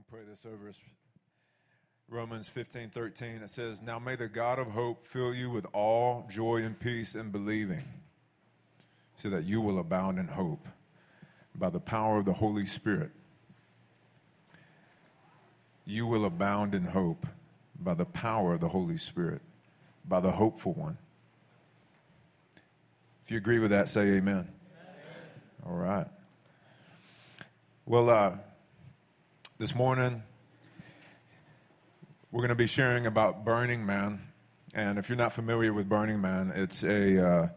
[0.00, 0.78] I'll pray this over us.
[2.08, 3.42] Romans 15, 13.
[3.42, 7.14] It says, Now may the God of hope fill you with all joy and peace
[7.14, 7.84] in believing,
[9.18, 10.66] so that you will abound in hope
[11.54, 13.10] by the power of the Holy Spirit.
[15.84, 17.26] You will abound in hope
[17.78, 19.42] by the power of the Holy Spirit,
[20.08, 20.96] by the hopeful one.
[23.26, 24.48] If you agree with that, say amen.
[24.48, 24.48] amen.
[25.66, 26.06] All right.
[27.84, 28.32] Well, uh,
[29.60, 30.22] this morning,
[32.32, 34.22] we're going to be sharing about Burning Man.
[34.72, 37.48] And if you're not familiar with Burning Man, it's a uh,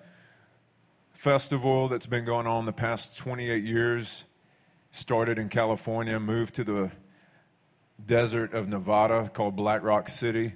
[1.13, 4.25] festival that's been going on the past 28 years.
[4.91, 6.91] Started in California, moved to the
[8.05, 10.55] desert of Nevada called Black Rock City,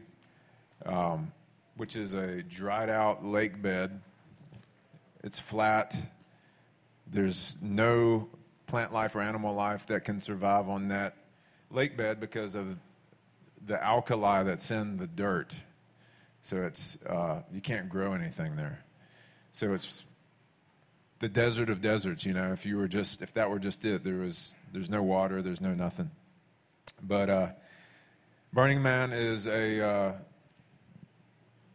[0.86, 1.32] um,
[1.78, 4.02] which is a dried out lake bed.
[5.24, 5.96] It's flat.
[7.10, 8.28] There's no
[8.66, 11.16] plant life or animal life that can survive on that
[11.72, 12.78] lake bed because of
[13.66, 15.54] the alkali that's in the dirt.
[16.42, 18.84] So it's uh, you can't grow anything there.
[19.52, 20.06] So it's
[21.20, 22.26] the desert of deserts.
[22.26, 25.04] You know, if you were just if that were just it, there was there's no
[25.04, 26.12] water, there's no nothing.
[27.02, 27.48] But uh,
[28.54, 30.14] Burning Man is a uh,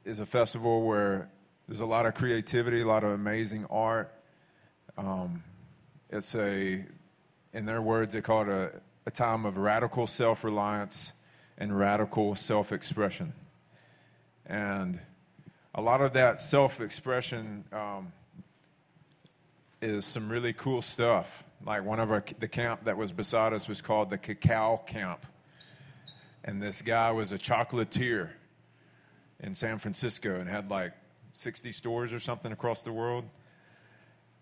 [0.05, 1.31] is a festival where
[1.69, 4.13] there's a lot of creativity, a lot of amazing art.
[4.99, 5.43] Um,
[6.11, 6.85] it's a,
[7.53, 11.13] in their words, they call it a, a time of radical self reliance
[11.59, 13.33] and radical self expression.
[14.47, 15.01] And
[15.75, 18.13] a lot of that self expression um,
[19.81, 21.45] is some really cool stuff.
[21.65, 25.27] Like one of our, the camp that was beside us was called the Cacao Camp.
[26.45, 28.31] And this guy was a chocolatier
[29.41, 30.93] in San Francisco and had like
[31.33, 33.25] 60 stores or something across the world.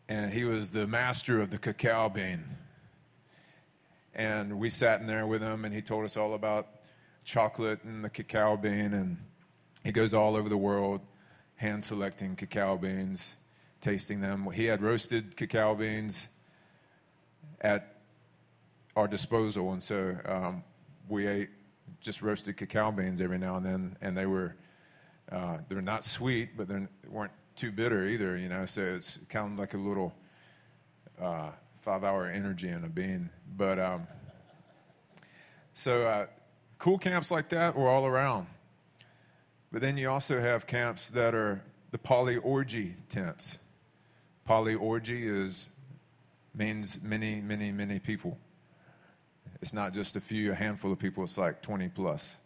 [0.08, 2.44] And he was the master of the cacao bean.
[4.14, 6.66] And we sat in there with him, and he told us all about
[7.24, 8.92] chocolate and the cacao bean.
[8.92, 9.18] And
[9.84, 11.00] he goes all over the world
[11.60, 13.36] hand selecting cacao beans,
[13.82, 14.50] tasting them.
[14.50, 16.30] He had roasted cacao beans
[17.60, 17.96] at
[18.96, 20.64] our disposal, and so um,
[21.06, 21.50] we ate
[22.00, 24.56] just roasted cacao beans every now and then, and they were
[25.30, 28.38] uh, they're not sweet, but they weren't too bitter either.
[28.38, 30.14] You know, so it's kind of like a little
[31.20, 33.30] uh, five-hour energy in a bean.
[33.56, 34.06] But um,
[35.72, 36.26] so uh,
[36.78, 38.46] cool camps like that were all around.
[39.72, 43.58] But then you also have camps that are the polyorgy tents.
[44.46, 45.68] Polyorgy is
[46.54, 48.36] means many, many, many people.
[49.62, 51.24] It's not just a few, a handful of people.
[51.24, 52.36] It's like 20 plus,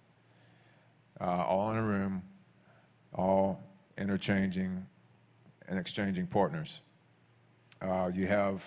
[1.20, 2.22] uh, all in a room,
[3.12, 3.60] all
[3.98, 4.86] interchanging
[5.66, 6.82] and exchanging partners.
[7.80, 8.64] Uh, you have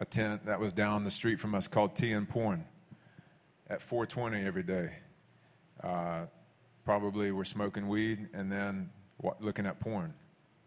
[0.00, 2.64] a tent that was down the street from us called Tea and Porn
[3.68, 4.94] at 420 every day.
[5.82, 6.22] Uh,
[6.84, 8.90] probably were smoking weed and then
[9.38, 10.14] looking at porn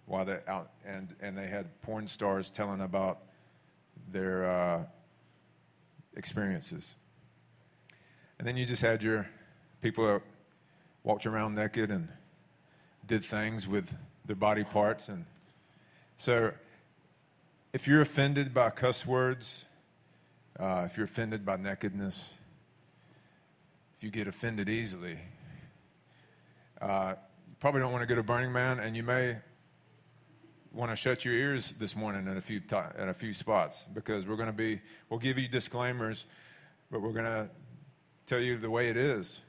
[0.05, 3.23] while they out and and they had porn stars telling about
[4.11, 4.83] their uh,
[6.15, 6.95] experiences.
[8.37, 9.29] And then you just had your
[9.81, 10.21] people that
[11.03, 12.07] walked around naked and
[13.05, 15.25] did things with their body parts and
[16.17, 16.53] so
[17.73, 19.65] if you're offended by cuss words,
[20.59, 22.35] uh, if you're offended by nakedness,
[23.97, 25.17] if you get offended easily.
[26.79, 27.15] Uh,
[27.47, 29.37] you probably don't want to go to Burning Man, and you may
[30.71, 34.27] want to shut your ears this morning at a few t- a few spots because
[34.27, 34.79] we're going to be
[35.09, 36.25] we'll give you disclaimers,
[36.91, 37.49] but we're going to
[38.27, 39.41] tell you the way it is.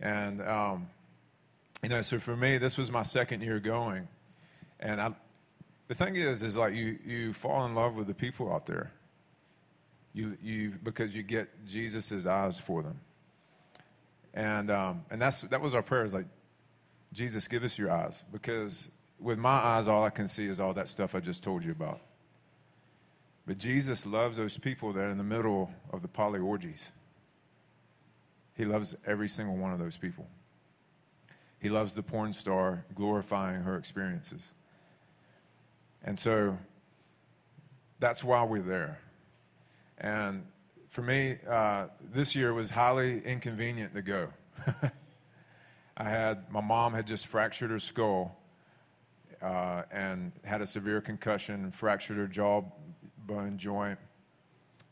[0.00, 0.88] And um,
[1.82, 4.06] you know, so for me, this was my second year going,
[4.78, 5.14] and I,
[5.94, 8.92] the thing is, is like you you fall in love with the people out there.
[10.12, 13.00] You you because you get Jesus's eyes for them.
[14.34, 16.26] And, um, and that's, that was our prayer is like,
[17.12, 18.24] Jesus, give us your eyes.
[18.32, 18.88] Because
[19.20, 21.70] with my eyes, all I can see is all that stuff I just told you
[21.70, 22.00] about.
[23.46, 26.84] But Jesus loves those people that are in the middle of the polyorgies.
[28.56, 30.26] He loves every single one of those people.
[31.60, 34.40] He loves the porn star glorifying her experiences.
[36.04, 36.58] And so
[37.98, 39.00] that's why we're there.
[39.98, 40.46] And
[40.88, 44.28] for me, uh, this year was highly inconvenient to go.
[45.96, 48.36] I had my mom had just fractured her skull
[49.40, 53.98] uh, and had a severe concussion, fractured her jawbone joint,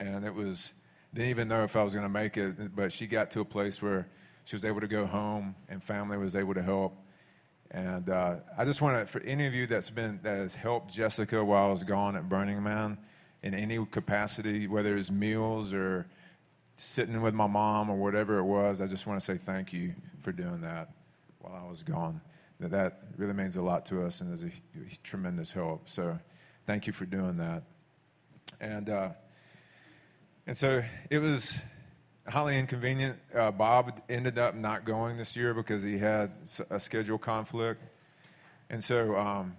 [0.01, 0.73] and it was
[1.13, 2.75] didn't even know if I was going to make it.
[2.75, 4.09] But she got to a place where
[4.45, 6.97] she was able to go home, and family was able to help.
[7.73, 10.93] And uh, I just want to, for any of you that's been that has helped
[10.93, 12.99] Jessica while I was gone at Burning Man
[13.43, 16.07] in any capacity, whether it's meals or
[16.77, 19.95] sitting with my mom or whatever it was, I just want to say thank you
[20.21, 20.91] for doing that
[21.41, 22.21] while I was gone.
[22.61, 25.89] That that really means a lot to us and is a, a tremendous help.
[25.89, 26.19] So
[26.67, 27.63] thank you for doing that.
[28.61, 29.11] And uh,
[30.47, 31.55] and so it was
[32.29, 33.19] highly inconvenient.
[33.35, 36.39] Uh, Bob ended up not going this year because he had
[36.71, 37.83] a schedule conflict.
[38.71, 39.57] And so, um,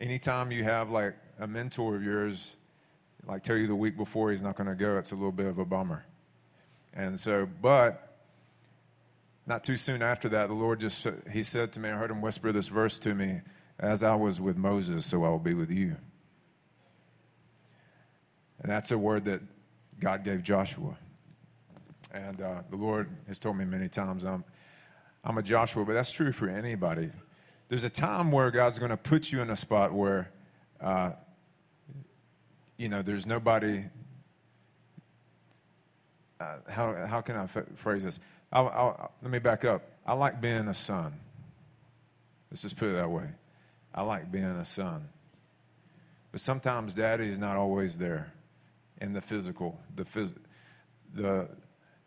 [0.00, 2.56] anytime you have like a mentor of yours,
[3.26, 5.46] like tell you the week before he's not going to go, it's a little bit
[5.46, 6.06] of a bummer.
[6.94, 8.18] And so, but
[9.46, 12.20] not too soon after that, the Lord just, he said to me, I heard him
[12.20, 13.42] whisper this verse to me,
[13.78, 15.96] as I was with Moses, so I will be with you.
[18.60, 19.42] And that's a word that
[20.00, 20.96] God gave Joshua.
[22.16, 24.42] And uh, the Lord has told me many times I'm,
[25.22, 27.10] I'm a Joshua, but that's true for anybody.
[27.68, 30.30] There's a time where God's going to put you in a spot where,
[30.80, 31.10] uh,
[32.78, 33.84] you know, there's nobody.
[36.40, 38.18] Uh, how, how can I f- phrase this?
[38.50, 39.82] I'll, I'll, let me back up.
[40.06, 41.12] I like being a son.
[42.50, 43.28] Let's just put it that way.
[43.94, 45.08] I like being a son.
[46.32, 48.32] But sometimes daddy is not always there
[49.02, 50.34] in the physical, the, phys-
[51.14, 51.48] the,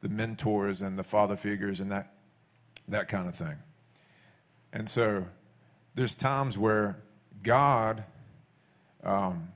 [0.02, 2.14] the mentors and the father figures and that,
[2.88, 3.58] that kind of thing.
[4.72, 5.26] And so
[5.96, 7.02] there's times where
[7.44, 8.04] God,
[9.04, 9.50] um,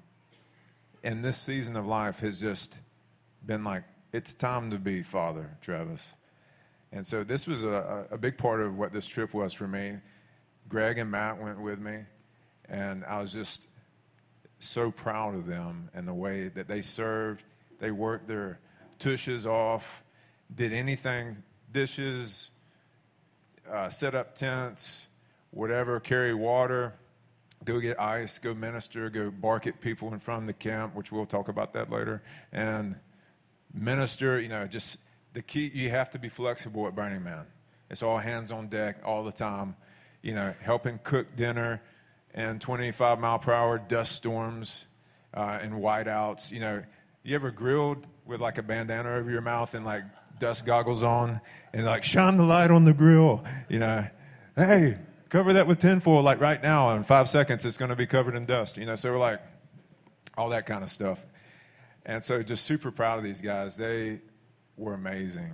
[1.03, 2.77] in this season of life, has just
[3.45, 6.13] been like, it's time to be father, Travis.
[6.91, 9.97] And so this was a, a big part of what this trip was for me.
[10.69, 11.99] Greg and Matt went with me,
[12.69, 13.67] and I was just
[14.59, 17.43] so proud of them and the way that they served.
[17.79, 18.59] They worked their
[18.99, 20.02] tushes off,
[20.55, 22.49] did anything, dishes,
[23.69, 25.07] uh, set up tents,
[25.51, 26.93] whatever, carry water,
[27.63, 31.11] go get ice, go minister, go bark at people in front of the camp, which
[31.11, 32.21] we'll talk about that later,
[32.51, 32.95] and
[33.73, 34.97] minister, you know, just
[35.33, 37.45] the key, you have to be flexible at Burning Man.
[37.89, 39.75] It's all hands on deck all the time,
[40.21, 41.81] you know, helping cook dinner
[42.33, 44.85] and 25 mile per hour dust storms
[45.33, 46.51] uh, and whiteouts.
[46.51, 46.83] You know,
[47.23, 50.03] you ever grilled with like a bandana over your mouth and like
[50.39, 51.41] dust goggles on
[51.73, 53.43] and like shine the light on the grill?
[53.69, 54.07] You know,
[54.55, 54.97] hey,
[55.29, 56.21] cover that with tinfoil.
[56.21, 58.77] Like right now, in five seconds, it's going to be covered in dust.
[58.77, 59.41] You know, so we're like
[60.37, 61.25] all that kind of stuff.
[62.05, 63.77] And so, just super proud of these guys.
[63.77, 64.21] They
[64.77, 65.53] were amazing,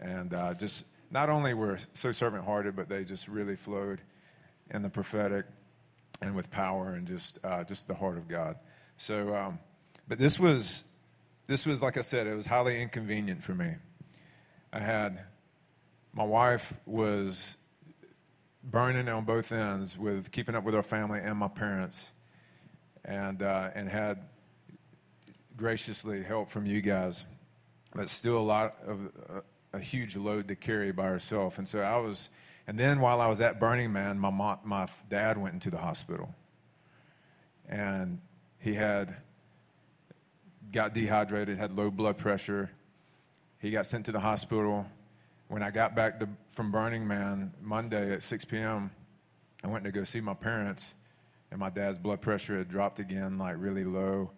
[0.00, 4.00] and uh, just not only were so servant hearted, but they just really flowed
[4.70, 5.46] in the prophetic
[6.20, 8.56] and with power and just uh, just the heart of God.
[8.96, 9.58] So, um,
[10.08, 10.84] but this was
[11.46, 13.74] this was like I said, it was highly inconvenient for me.
[14.72, 15.24] I had
[16.12, 17.56] my wife was
[18.62, 22.10] burning on both ends with keeping up with our family and my parents,
[23.04, 24.18] and uh, and had
[25.56, 27.24] graciously help from you guys,
[27.94, 29.40] but still a lot of uh,
[29.72, 31.58] a huge load to carry by herself.
[31.58, 32.28] And so I was
[32.66, 35.78] and then while I was at Burning Man, my, mom, my dad went into the
[35.78, 36.34] hospital.
[37.68, 38.20] And
[38.58, 39.16] he had
[40.72, 42.70] got dehydrated, had low blood pressure.
[43.58, 44.86] He got sent to the hospital.
[45.48, 48.90] When I got back to, from Burning Man Monday at 6 p.m.,
[49.64, 50.94] I went to go see my parents,
[51.50, 54.30] and my dad's blood pressure had dropped again, like really low,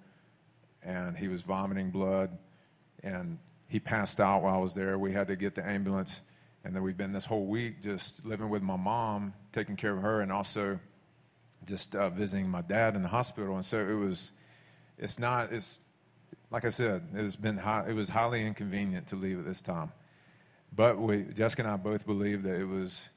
[0.82, 2.36] and he was vomiting blood,
[3.02, 3.38] and
[3.68, 4.98] he passed out while I was there.
[4.98, 6.22] We had to get the ambulance
[6.64, 10.02] and then we've been this whole week just living with my mom, taking care of
[10.02, 10.78] her, and also
[11.64, 13.54] just uh, visiting my dad in the hospital.
[13.54, 14.32] And so it was,
[14.98, 15.78] it's not, it's,
[16.50, 19.62] like I said, it has been high, it was highly inconvenient to leave at this
[19.62, 19.92] time.
[20.74, 23.08] But we, Jessica and I both believe that it was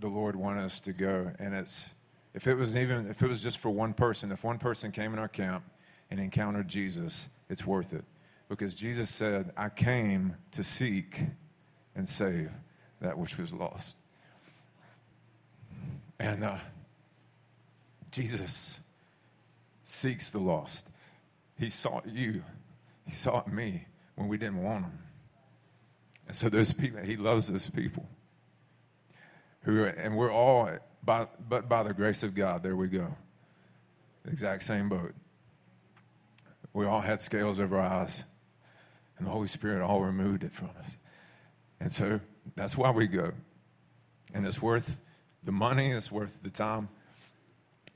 [0.00, 1.30] the Lord wanted us to go.
[1.38, 1.88] And it's,
[2.34, 5.12] if it was even, if it was just for one person, if one person came
[5.12, 5.64] in our camp
[6.10, 8.04] and encountered Jesus, it's worth it.
[8.48, 11.22] Because Jesus said, I came to seek
[11.94, 12.50] and save
[13.00, 13.96] that which was lost.
[16.18, 16.58] And uh,
[18.10, 18.78] Jesus
[19.82, 20.88] seeks the lost.
[21.58, 22.42] He sought you,
[23.06, 24.98] He sought me when we didn't want Him.
[26.26, 28.08] And so those people, He loves those people.
[29.62, 30.70] Who, and we're all,
[31.02, 33.16] by, but by the grace of God, there we go.
[34.26, 35.14] Exact same boat.
[36.72, 38.24] We all had scales over our eyes,
[39.16, 40.96] and the Holy Spirit all removed it from us.
[41.78, 42.20] And so
[42.56, 43.32] that's why we go.
[44.34, 45.00] And it's worth
[45.44, 46.88] the money, it's worth the time.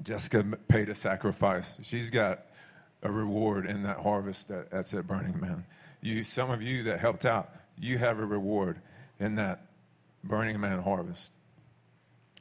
[0.03, 1.77] Jessica paid a sacrifice.
[1.83, 2.45] She's got
[3.03, 5.65] a reward in that harvest that, that's at Burning Man.
[6.01, 8.81] You, some of you that helped out, you have a reward
[9.19, 9.67] in that
[10.25, 11.31] Burning Man harvest.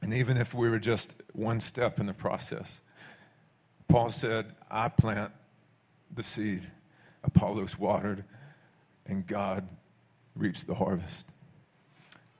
[0.01, 2.81] And even if we were just one step in the process,
[3.87, 5.31] Paul said, I plant
[6.13, 6.61] the seed,
[7.23, 8.23] Apollos watered,
[9.05, 9.67] and God
[10.35, 11.27] reaps the harvest.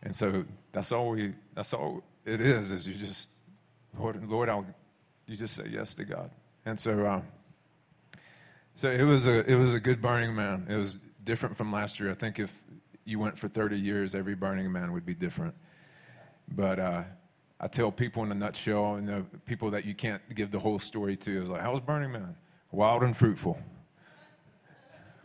[0.03, 3.31] And so that's all we that's all it is is you just
[3.97, 4.65] Lord Lord I'll
[5.25, 6.29] you just say yes to God.
[6.65, 7.21] And so uh,
[8.77, 10.67] so it was a it was a good Burning Man.
[10.69, 12.11] It was different from last year.
[12.11, 12.55] I think if
[13.05, 15.55] you went for 30 years, every Burning Man would be different.
[16.47, 17.03] But uh,
[17.59, 20.77] I tell people in a nutshell, and the people that you can't give the whole
[20.77, 22.35] story to, is like, "How was Burning Man?
[22.71, 23.59] Wild and fruitful.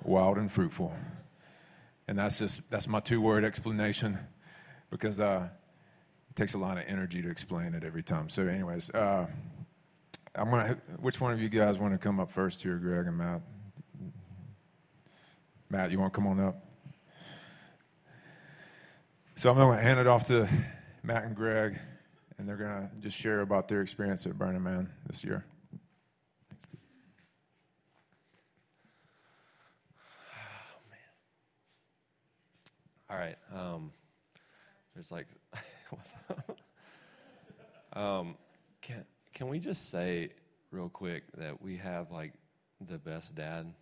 [0.02, 0.96] Wild and fruitful."
[2.08, 4.18] And that's just that's my two-word explanation,
[4.90, 5.48] because uh,
[6.30, 8.30] it takes a lot of energy to explain it every time.
[8.30, 8.88] So, anyways.
[8.90, 9.26] Uh,
[10.34, 10.78] I'm gonna.
[11.00, 13.42] Which one of you guys want to come up first here, Greg and Matt?
[15.68, 16.64] Matt, you want to come on up?
[19.36, 20.48] So I'm going to hand it off to
[21.02, 21.78] Matt and Greg,
[22.38, 25.44] and they're going to just share about their experience at Burning Man this year.
[33.10, 33.36] All right.
[33.52, 33.90] Um,
[34.94, 35.26] there's like,
[35.90, 36.58] what's up?
[37.94, 38.36] Um,
[39.42, 40.30] can we just say
[40.70, 42.32] real quick that we have like
[42.80, 43.74] the best dad?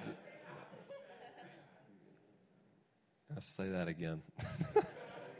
[3.34, 4.22] Let's say that again.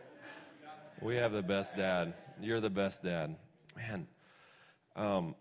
[1.00, 2.12] we have the best dad.
[2.38, 3.34] You're the best dad.
[3.74, 4.06] Man,
[4.94, 5.34] um,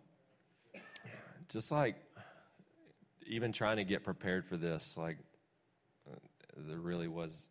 [1.50, 1.98] just like
[3.26, 5.18] even trying to get prepared for this, like,
[6.10, 6.16] uh,
[6.56, 7.50] there really was,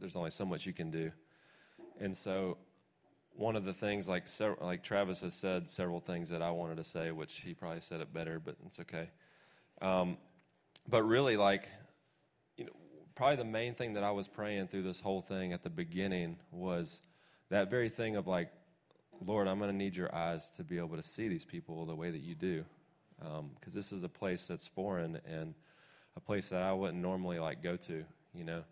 [0.00, 1.12] there's only so much you can do.
[2.00, 2.58] And so,
[3.34, 4.26] one of the things, like
[4.60, 8.00] like Travis has said several things that I wanted to say, which he probably said
[8.00, 9.10] it better, but it's okay.
[9.82, 10.16] Um,
[10.88, 11.68] but really, like,
[12.56, 12.72] you know,
[13.14, 16.36] probably the main thing that I was praying through this whole thing at the beginning
[16.50, 17.00] was
[17.50, 18.50] that very thing of like,
[19.24, 21.94] Lord, I'm going to need your eyes to be able to see these people the
[21.94, 22.64] way that you do,
[23.18, 25.54] because um, this is a place that's foreign and
[26.16, 28.62] a place that I wouldn't normally like go to, you know.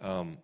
[0.00, 0.38] Um,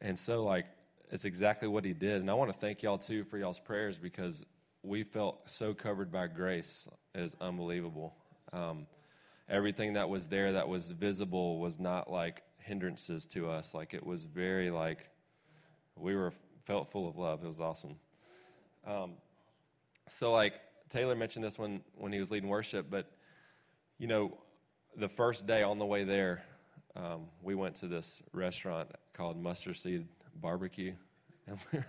[0.00, 0.66] and so, like,
[1.10, 2.20] it's exactly what he did.
[2.20, 4.44] And I want to thank y'all too for y'all's prayers because
[4.82, 8.14] we felt so covered by grace is unbelievable.
[8.52, 8.86] Um,
[9.48, 13.74] everything that was there that was visible was not like hindrances to us.
[13.74, 15.08] Like it was very like
[15.96, 16.32] we were
[16.64, 17.44] felt full of love.
[17.44, 17.96] It was awesome.
[18.86, 19.12] Um,
[20.08, 20.54] so like
[20.88, 23.10] Taylor mentioned this when when he was leading worship, but
[23.98, 24.36] you know,
[24.96, 26.44] the first day on the way there,
[26.96, 30.06] um, we went to this restaurant called Mustard Seed
[30.40, 30.94] barbecue,
[31.46, 31.84] and,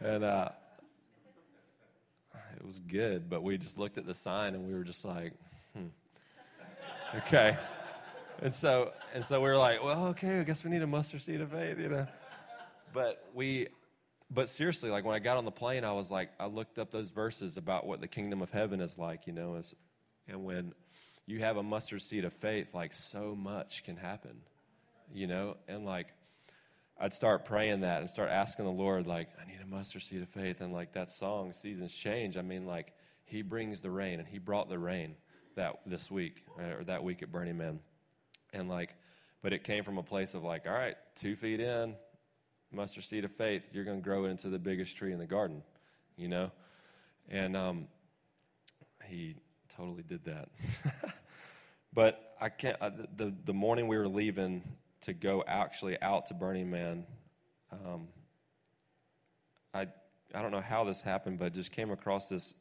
[0.00, 0.48] and uh,
[2.56, 3.28] it was good.
[3.28, 5.32] But we just looked at the sign and we were just like,
[5.76, 5.86] hmm,
[7.18, 7.56] okay.
[8.42, 11.22] And so and so we were like, well, okay, I guess we need a mustard
[11.22, 12.06] seed of faith, you know.
[12.92, 13.68] But we,
[14.30, 16.90] but seriously, like when I got on the plane, I was like, I looked up
[16.90, 19.74] those verses about what the kingdom of heaven is like, you know, as,
[20.28, 20.74] and when
[21.26, 24.42] you have a mustard seed of faith, like so much can happen,
[25.12, 26.08] you know, and like
[26.98, 30.22] I'd start praying that and start asking the Lord, like, I need a mustard seed
[30.22, 30.60] of faith.
[30.60, 32.92] And like that song, Seasons Change, I mean, like,
[33.24, 35.16] He brings the rain, and He brought the rain
[35.56, 37.80] that this week, or that week at Burning Man.
[38.52, 38.94] And like,
[39.42, 41.96] but it came from a place of like, all right, two feet in,
[42.72, 45.26] mustard seed of faith, you're going to grow it into the biggest tree in the
[45.26, 45.62] garden,
[46.16, 46.50] you know?
[47.28, 47.88] And um,
[49.06, 49.36] he
[49.76, 50.48] totally did that.
[51.92, 54.62] but I can't, uh, the, the morning we were leaving,
[55.04, 57.04] to go actually out to Burning Man.
[57.72, 58.08] Um,
[59.72, 59.88] I
[60.34, 62.54] I don't know how this happened, but just came across this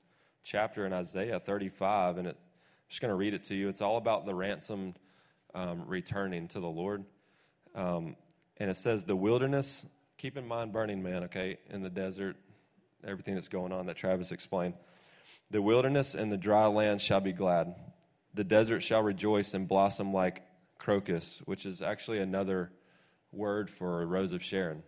[0.43, 3.69] chapter in Isaiah 35, and it, I'm just going to read it to you.
[3.69, 4.99] It's all about the ransomed
[5.55, 7.05] um, returning to the Lord,
[7.75, 8.15] um,
[8.57, 9.85] and it says, "The wilderness."
[10.17, 12.37] Keep in mind, Burning Man, okay, in the desert,
[13.05, 14.75] everything that's going on that Travis explained.
[15.51, 17.75] The wilderness and the dry land shall be glad.
[18.33, 20.41] The desert shall rejoice and blossom like
[20.83, 22.69] crocus, which is actually another
[23.31, 24.83] word for rose of Sharon,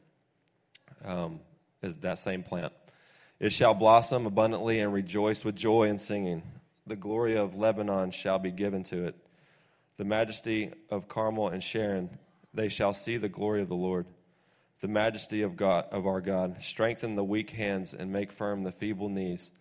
[1.05, 1.39] um,
[1.81, 2.73] is that same plant.
[3.39, 6.43] It shall blossom abundantly and rejoice with joy and singing.
[6.85, 9.15] The glory of Lebanon shall be given to it.
[9.97, 12.09] The majesty of Carmel and Sharon,
[12.53, 14.05] they shall see the glory of the Lord.
[14.81, 18.71] The majesty of God of our God, strengthen the weak hands and make firm the
[18.71, 19.53] feeble knees.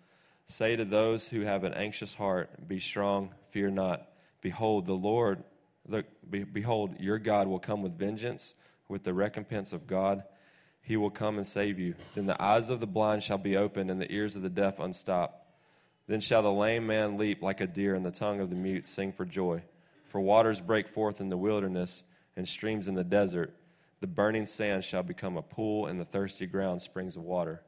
[0.48, 4.08] Say to those who have an anxious heart, Be strong, fear not.
[4.40, 5.44] Behold, the Lord
[5.86, 8.54] Look, be, behold, your God will come with vengeance,
[8.88, 10.24] with the recompense of God.
[10.80, 11.94] He will come and save you.
[12.14, 14.78] Then the eyes of the blind shall be opened, and the ears of the deaf
[14.78, 15.40] unstopped.
[16.06, 18.86] Then shall the lame man leap like a deer, and the tongue of the mute
[18.86, 19.62] sing for joy.
[20.04, 22.04] For waters break forth in the wilderness,
[22.36, 23.54] and streams in the desert.
[24.00, 27.62] The burning sand shall become a pool, and the thirsty ground springs of water.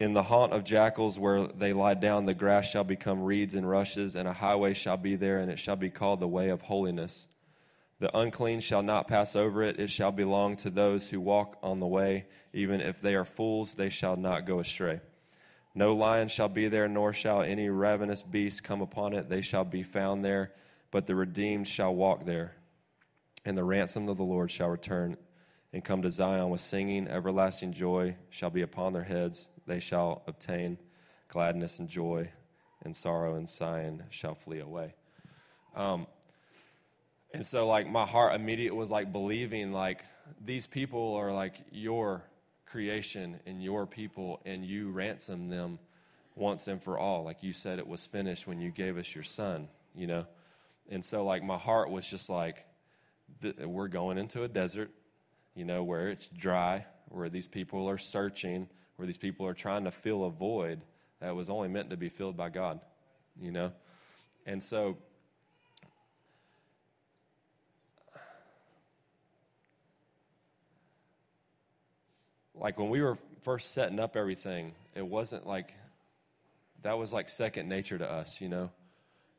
[0.00, 3.68] In the haunt of jackals where they lie down, the grass shall become reeds and
[3.68, 6.62] rushes, and a highway shall be there, and it shall be called the way of
[6.62, 7.26] holiness.
[7.98, 11.80] The unclean shall not pass over it, it shall belong to those who walk on
[11.80, 12.26] the way.
[12.52, 15.00] Even if they are fools, they shall not go astray.
[15.74, 19.28] No lion shall be there, nor shall any ravenous beast come upon it.
[19.28, 20.52] They shall be found there,
[20.92, 22.54] but the redeemed shall walk there.
[23.44, 25.16] And the ransom of the Lord shall return
[25.72, 27.08] and come to Zion with singing.
[27.08, 29.50] Everlasting joy shall be upon their heads.
[29.66, 30.78] They shall obtain
[31.28, 32.30] gladness and joy,
[32.82, 34.94] and sorrow and sighing shall flee away.
[35.76, 36.06] Um,
[37.34, 40.02] and so, like, my heart immediately was like believing, like,
[40.42, 42.22] these people are like your
[42.64, 45.78] creation and your people, and you ransom them
[46.34, 47.24] once and for all.
[47.24, 50.26] Like you said, it was finished when you gave us your son, you know?
[50.88, 52.64] And so, like, my heart was just like,
[53.62, 54.90] we're going into a desert,
[55.58, 59.82] you know, where it's dry, where these people are searching, where these people are trying
[59.82, 60.80] to fill a void
[61.18, 62.78] that was only meant to be filled by God,
[63.40, 63.72] you know?
[64.46, 64.98] And so,
[72.54, 75.74] like when we were first setting up everything, it wasn't like
[76.82, 78.70] that was like second nature to us, you know.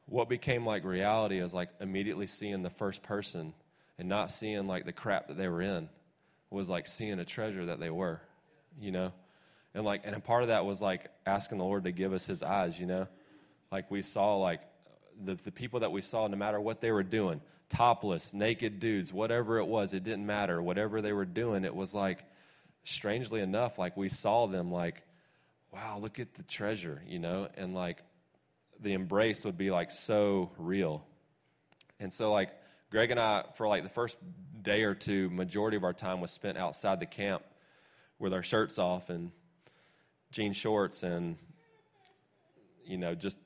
[0.06, 3.54] What became like reality is like immediately seeing the first person
[3.98, 5.88] and not seeing like the crap that they were in
[6.50, 8.22] was like seeing a treasure that they were,
[8.80, 9.12] you know.
[9.74, 12.26] And like and a part of that was like asking the Lord to give us
[12.26, 13.08] his eyes, you know.
[13.72, 14.62] Like we saw like
[15.24, 19.14] the, the people that we saw, no matter what they were doing, topless, naked dudes,
[19.14, 20.62] whatever it was, it didn't matter.
[20.62, 22.26] Whatever they were doing, it was like
[22.84, 25.04] strangely enough, like we saw them like,
[25.72, 28.04] wow, look at the treasure, you know, and like
[28.80, 31.06] the embrace would be like so real.
[32.00, 32.52] And so like
[32.90, 34.18] Greg and I, for like the first
[34.62, 37.44] day or two, majority of our time was spent outside the camp
[38.18, 39.32] with our shirts off and
[40.32, 41.38] jean shorts and
[42.86, 43.38] you know just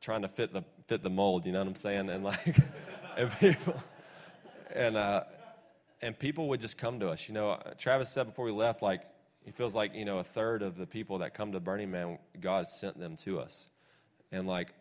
[0.00, 1.46] trying to fit the fit the mold.
[1.46, 2.10] You know what I'm saying?
[2.10, 2.56] And like
[3.16, 3.74] and people
[4.74, 5.24] and uh,
[6.00, 7.28] and people would just come to us.
[7.28, 9.02] You know, Travis said before we left, like,
[9.44, 12.18] he feels like, you know, a third of the people that come to Burning Man,
[12.40, 13.68] God sent them to us.
[14.30, 14.72] And, like,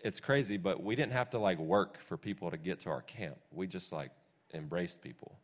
[0.00, 3.02] it's crazy, but we didn't have to, like, work for people to get to our
[3.02, 3.36] camp.
[3.52, 4.10] We just, like,
[4.54, 5.38] embraced people.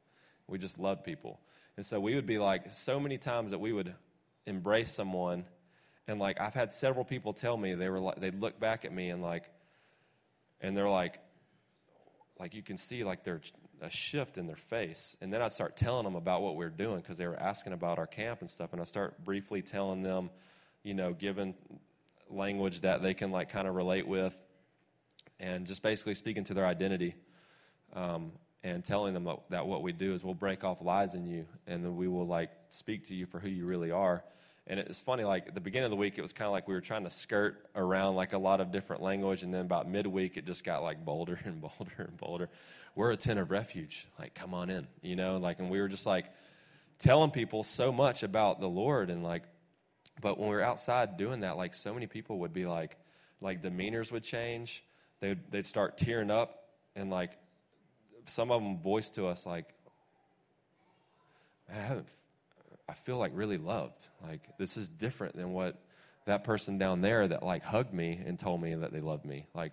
[0.46, 1.40] We just loved people.
[1.76, 3.94] And so we would be, like, so many times that we would
[4.46, 5.44] embrace someone.
[6.06, 8.92] And, like, I've had several people tell me, they were like, they'd look back at
[8.92, 9.50] me and, like,
[10.60, 11.20] and they're like,
[12.38, 13.40] like you can see like they're
[13.80, 15.16] a shift in their face.
[15.20, 17.72] And then I'd start telling them about what we are doing because they were asking
[17.72, 18.72] about our camp and stuff.
[18.72, 20.30] And I start briefly telling them,
[20.82, 21.54] you know, given
[22.35, 24.38] language that they can like kind of relate with
[25.40, 27.14] and just basically speaking to their identity
[27.94, 31.47] um, and telling them that what we do is we'll break off lies in you
[31.66, 34.25] and then we will like speak to you for who you really are
[34.66, 36.66] and it's funny like at the beginning of the week it was kind of like
[36.66, 39.88] we were trying to skirt around like a lot of different language and then about
[39.88, 42.49] midweek it just got like bolder and bolder and bolder
[42.94, 44.07] we're a tent of refuge.
[44.18, 45.37] Like, come on in, you know?
[45.38, 46.27] Like, and we were just like
[46.99, 49.11] telling people so much about the Lord.
[49.11, 49.42] And like,
[50.20, 52.96] but when we were outside doing that, like, so many people would be like,
[53.40, 54.85] like, demeanors would change.
[55.20, 56.68] They'd, they'd start tearing up.
[56.96, 57.33] And like,
[58.27, 59.66] some of them voiced to us, like,
[61.70, 62.09] I haven't,
[62.88, 64.07] I feel like really loved.
[64.22, 65.83] Like, this is different than what
[66.27, 69.46] that person down there that like hugged me and told me that they loved me.
[69.55, 69.72] Like,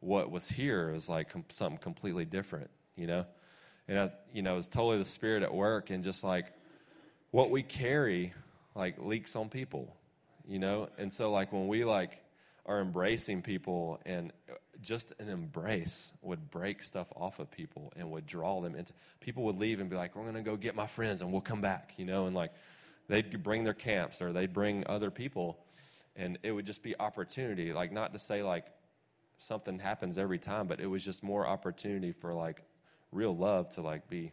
[0.00, 3.26] what was here was like com- something completely different, you know?
[3.88, 6.52] And, I, you know, it was totally the Spirit at work and just like
[7.30, 8.32] what we carry,
[8.76, 9.96] like, leaks on people,
[10.46, 10.88] you know?
[10.98, 12.22] And so, like, when we, like,
[12.64, 14.32] are embracing people and
[14.82, 19.44] just an embrace would break stuff off of people and would draw them into people
[19.44, 21.62] would leave and be like we're going to go get my friends and we'll come
[21.62, 22.52] back you know and like
[23.08, 25.56] they'd bring their camps or they'd bring other people
[26.14, 28.66] and it would just be opportunity like not to say like
[29.38, 32.62] something happens every time, but it was just more opportunity for like
[33.12, 34.32] real love to like be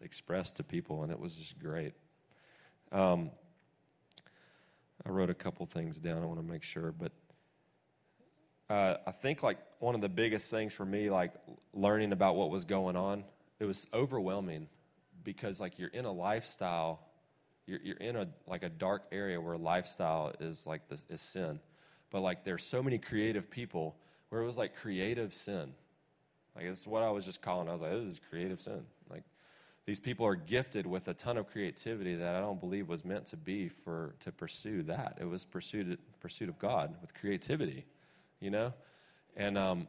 [0.00, 1.94] expressed to people, and it was just great.
[2.90, 3.30] Um,
[5.06, 6.22] I wrote a couple things down.
[6.22, 7.12] I want to make sure, but
[8.70, 11.32] uh, I think like one of the biggest things for me, like
[11.74, 13.24] learning about what was going on,
[13.58, 14.68] it was overwhelming
[15.24, 17.00] because like you're in a lifestyle,
[17.66, 21.60] you're, you're in a like a dark area where lifestyle is like the, is sin,
[22.10, 23.96] but like there's so many creative people
[24.28, 25.74] where it was like creative sin.
[26.54, 27.68] Like it's what I was just calling.
[27.68, 28.84] I was like, this is creative sin.
[29.84, 33.26] These people are gifted with a ton of creativity that I don't believe was meant
[33.26, 35.18] to be for to pursue that.
[35.20, 37.84] It was pursuit pursuit of God with creativity,
[38.40, 38.72] you know,
[39.36, 39.88] and um,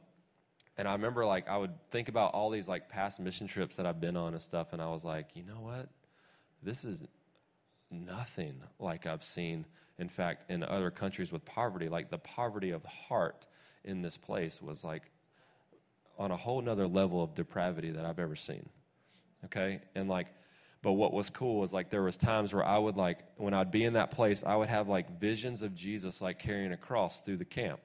[0.78, 3.86] and I remember like I would think about all these like past mission trips that
[3.86, 5.90] I've been on and stuff, and I was like, you know what,
[6.64, 7.04] this is
[7.92, 9.66] nothing like I've seen,
[10.00, 11.88] in fact, in other countries with poverty.
[11.88, 13.46] Like the poverty of the heart
[13.84, 15.04] in this place was like
[16.18, 18.70] on a whole nother level of depravity that I've ever seen.
[19.46, 19.82] Okay?
[19.96, 20.28] And like,
[20.82, 23.72] but what was cool was like there was times where I would like when I'd
[23.72, 27.22] be in that place, I would have like visions of Jesus like carrying a cross
[27.22, 27.80] through the camp.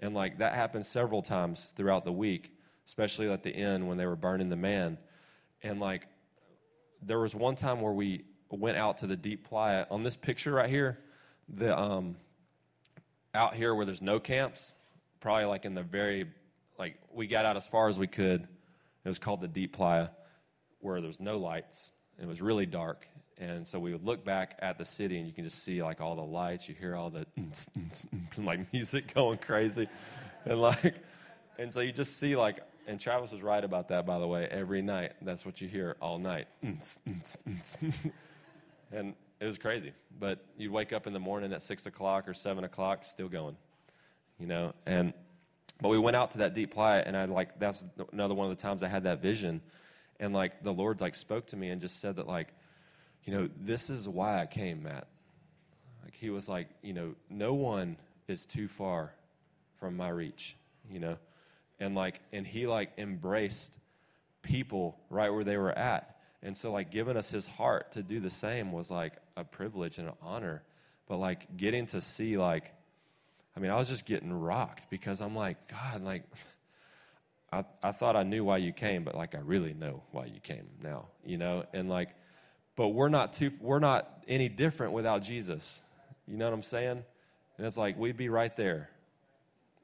[0.00, 2.52] And like that happened several times throughout the week,
[2.86, 4.98] especially at the end when they were burning the man.
[5.62, 6.08] And like
[7.02, 9.86] there was one time where we went out to the deep playa.
[9.90, 10.98] On this picture right here,
[11.48, 12.16] the um
[13.34, 14.74] out here where there's no camps,
[15.20, 16.26] probably like in the very
[16.78, 18.42] like we got out as far as we could.
[19.04, 20.08] It was called the deep playa,
[20.82, 21.92] where there's no lights.
[22.20, 25.32] It was really dark, and so we would look back at the city, and you
[25.32, 26.68] can just see like all the lights.
[26.68, 27.26] You hear all the
[28.38, 29.88] like music going crazy,
[30.44, 30.94] and like,
[31.58, 32.60] and so you just see like.
[32.84, 34.48] And Travis was right about that, by the way.
[34.50, 36.48] Every night, that's what you hear all night.
[38.90, 39.92] and it was crazy.
[40.18, 43.56] But you'd wake up in the morning at six o'clock or seven o'clock, still going,
[44.38, 44.72] you know.
[44.84, 45.14] And
[45.80, 48.56] but we went out to that deep playa, and I like that's another one of
[48.56, 49.60] the times I had that vision,
[50.22, 52.48] and like the Lord like spoke to me and just said that like,
[53.24, 55.08] you know, this is why I came, Matt.
[56.04, 57.96] Like he was like, you know, no one
[58.28, 59.12] is too far
[59.80, 60.56] from my reach,
[60.88, 61.16] you know,
[61.80, 63.78] and like, and he like embraced
[64.42, 68.20] people right where they were at, and so like giving us his heart to do
[68.20, 70.62] the same was like a privilege and an honor,
[71.08, 72.72] but like getting to see like
[73.56, 76.22] I mean, I was just getting rocked because I'm like, God, like,
[77.52, 80.40] I, I thought I knew why you came, but like, I really know why you
[80.40, 81.64] came now, you know?
[81.74, 82.08] And like,
[82.76, 85.82] but we're not too, we're not any different without Jesus.
[86.26, 87.04] You know what I'm saying?
[87.58, 88.88] And it's like, we'd be right there.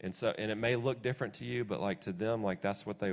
[0.00, 2.86] And so, and it may look different to you, but like to them, like that's
[2.86, 3.12] what they,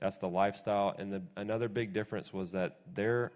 [0.00, 0.94] that's the lifestyle.
[0.98, 3.32] And the, another big difference was that their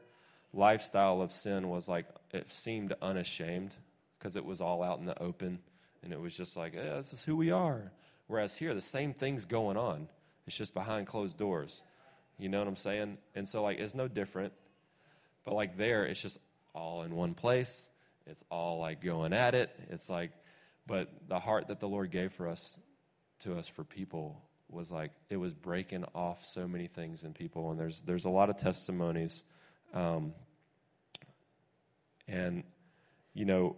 [0.52, 3.74] lifestyle of sin was like, it seemed unashamed
[4.18, 5.60] because it was all out in the open
[6.02, 7.90] and it was just like, eh, this is who we are.
[8.26, 10.08] Whereas here, the same thing's going on.
[10.48, 11.82] It's just behind closed doors.
[12.38, 13.18] You know what I'm saying?
[13.34, 14.54] And so, like, it's no different.
[15.44, 16.38] But, like, there, it's just
[16.74, 17.90] all in one place.
[18.26, 19.70] It's all, like, going at it.
[19.90, 20.32] It's like,
[20.86, 22.80] but the heart that the Lord gave for us,
[23.40, 27.70] to us for people, was like, it was breaking off so many things in people.
[27.70, 29.44] And there's, there's a lot of testimonies.
[29.92, 30.32] Um,
[32.26, 32.64] and,
[33.34, 33.76] you know,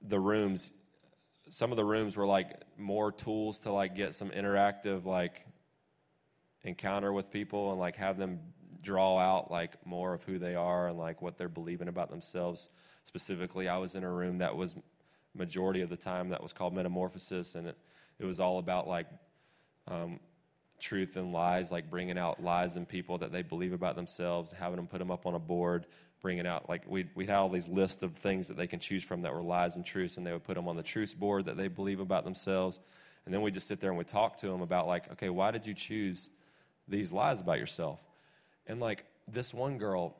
[0.00, 0.72] the rooms
[1.50, 5.44] some of the rooms were like more tools to like get some interactive like
[6.62, 8.38] encounter with people and like have them
[8.80, 12.70] draw out like more of who they are and like what they're believing about themselves.
[13.02, 14.76] Specifically i was in a room that was
[15.34, 17.78] majority of the time that was called metamorphosis and it,
[18.18, 19.06] it was all about like
[19.88, 20.20] um,
[20.78, 24.76] truth and lies like bringing out lies in people that they believe about themselves having
[24.76, 25.86] them put them up on a board
[26.20, 26.68] bringing out.
[26.68, 29.34] Like we'd, we'd have all these lists of things that they can choose from that
[29.34, 31.68] were lies and truths and they would put them on the truths board that they
[31.68, 32.80] believe about themselves.
[33.24, 35.50] And then we just sit there and we talk to them about like okay why
[35.50, 36.30] did you choose
[36.88, 38.00] these lies about yourself?
[38.66, 40.16] And like this one girl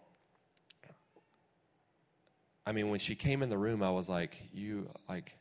[2.66, 5.36] i mean when she came in the room i was like you like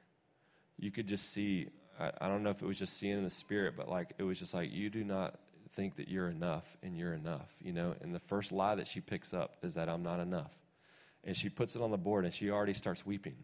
[0.78, 1.68] you could just see
[2.00, 4.24] I, I don't know if it was just seeing in the spirit but like it
[4.24, 5.36] was just like you do not
[5.72, 7.96] think that you're enough and you're enough, you know.
[8.02, 10.54] And the first lie that she picks up is that I'm not enough.
[11.24, 13.36] And she puts it on the board and she already starts weeping.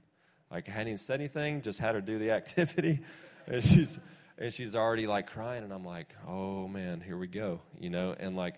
[0.52, 3.00] Like I hadn't said anything, just had her do the activity.
[3.48, 4.00] and she's
[4.38, 8.16] and she's already like crying and I'm like, "Oh man, here we go." You know,
[8.18, 8.56] and like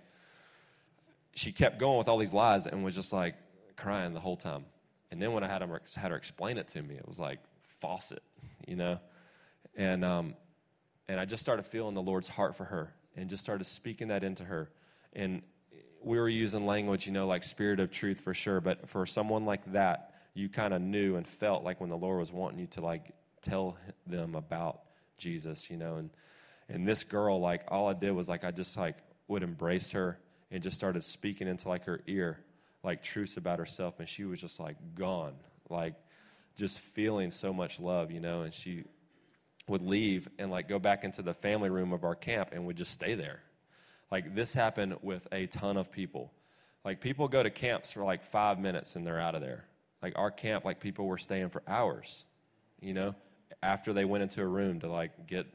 [1.35, 3.35] she kept going with all these lies and was just like
[3.75, 4.65] crying the whole time.
[5.11, 7.39] And then when I had her had her explain it to me, it was like
[7.79, 8.23] faucet,
[8.67, 8.99] you know.
[9.75, 10.35] And um
[11.07, 14.23] and I just started feeling the Lord's heart for her and just started speaking that
[14.23, 14.69] into her.
[15.13, 15.41] And
[16.03, 18.61] we were using language, you know, like spirit of truth for sure.
[18.61, 22.19] But for someone like that, you kind of knew and felt like when the Lord
[22.19, 24.81] was wanting you to like tell them about
[25.17, 25.95] Jesus, you know.
[25.95, 26.09] And
[26.69, 30.19] and this girl, like all I did was like I just like would embrace her
[30.51, 32.39] and just started speaking into like her ear,
[32.83, 35.33] like truths about herself, and she was just like gone,
[35.69, 35.95] like
[36.55, 38.43] just feeling so much love, you know.
[38.43, 38.83] And she
[39.67, 42.77] would leave and like go back into the family room of our camp and would
[42.77, 43.41] just stay there.
[44.11, 46.31] Like this happened with a ton of people.
[46.85, 49.65] Like people go to camps for like five minutes and they're out of there.
[50.01, 52.25] Like our camp, like people were staying for hours,
[52.79, 53.15] you know,
[53.61, 55.47] after they went into a room to like get,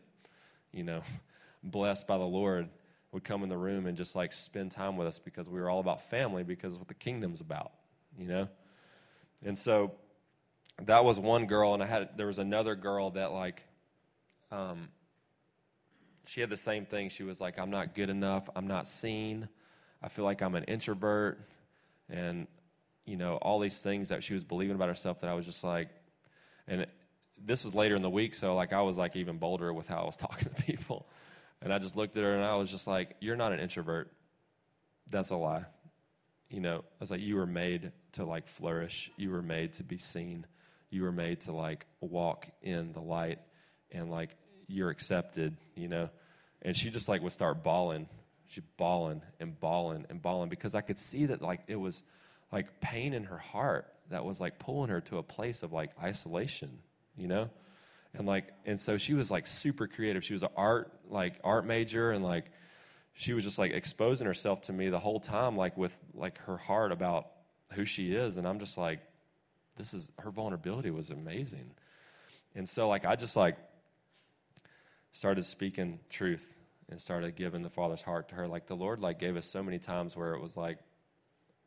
[0.72, 1.03] you know,
[1.62, 2.68] blessed by the Lord,
[3.12, 5.68] would come in the room and just like spend time with us because we were
[5.68, 7.72] all about family because what the kingdom's about,
[8.18, 8.48] you know?
[9.44, 9.92] And so
[10.83, 13.62] that was one girl, and I had there was another girl that like
[14.53, 14.88] um,
[16.27, 17.09] she had the same thing.
[17.09, 18.49] She was like, I'm not good enough.
[18.55, 19.49] I'm not seen.
[20.03, 21.41] I feel like I'm an introvert.
[22.09, 22.47] And
[23.05, 25.65] you know, all these things that she was believing about herself that I was just
[25.65, 25.88] like,
[26.69, 26.91] and it,
[27.45, 30.03] this was later in the week, so like I was like even bolder with how
[30.03, 31.09] I was talking to people.
[31.61, 34.12] And I just looked at her and I was just like, You're not an introvert.
[35.09, 35.65] That's a lie.
[36.49, 39.11] You know, I was like, You were made to like flourish.
[39.17, 40.47] You were made to be seen.
[40.91, 43.38] You were made to like walk in the light
[43.91, 44.37] and like
[44.73, 46.09] you're accepted, you know.
[46.63, 48.09] And she just like would start bawling.
[48.47, 52.03] She bawling and bawling and bawling because I could see that like it was
[52.51, 55.91] like pain in her heart that was like pulling her to a place of like
[56.03, 56.79] isolation,
[57.17, 57.51] you know?
[58.15, 60.25] And like and so she was like super creative.
[60.25, 62.47] She was an art like art major and like
[63.15, 66.57] she was just like exposing herself to me the whole time like with like her
[66.57, 67.29] heart about
[67.73, 69.01] who she is and I'm just like
[69.77, 71.73] this is her vulnerability was amazing.
[72.55, 73.57] And so like I just like
[75.12, 76.55] started speaking truth
[76.88, 78.48] and started giving the father's heart to her.
[78.48, 80.79] Like the lord like gave us so many times where it was like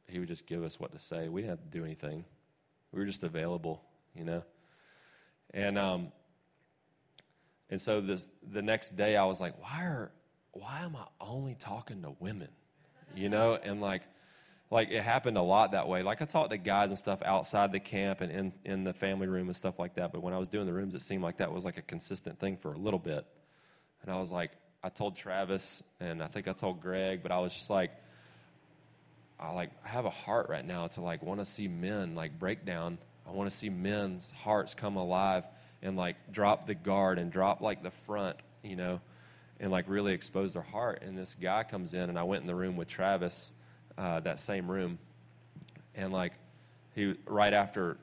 [0.08, 1.30] he would just give us what to say.
[1.30, 2.26] We didn't have to do anything.
[2.92, 3.82] We were just available
[4.16, 4.44] you know?
[5.54, 6.12] And um
[7.70, 10.12] and so this the next day i was like why are
[10.52, 12.50] why am i only talking to women?
[13.16, 13.56] You know?
[13.56, 14.04] And like
[14.72, 16.04] like it happened a lot that way.
[16.04, 19.28] Like i talked to guys and stuff outside the camp and in, in the family
[19.28, 21.38] room and stuff like that but when i was doing the rooms it seemed like
[21.38, 23.26] that was like a consistent thing for a little bit.
[24.02, 24.52] And i was like
[24.84, 27.92] i told travis and i think i told greg but i was just like
[29.40, 32.40] i like I have a heart right now to like want to see men like
[32.40, 32.98] break down.
[33.28, 35.46] I want to see men's hearts come alive
[35.82, 39.02] and like drop the guard and drop like the front you know
[39.60, 41.02] and like really expose their heart.
[41.02, 43.52] And this guy comes in and i went in the room with travis
[43.98, 44.98] uh, that same room.
[45.96, 46.34] And like,
[46.96, 47.98] he right after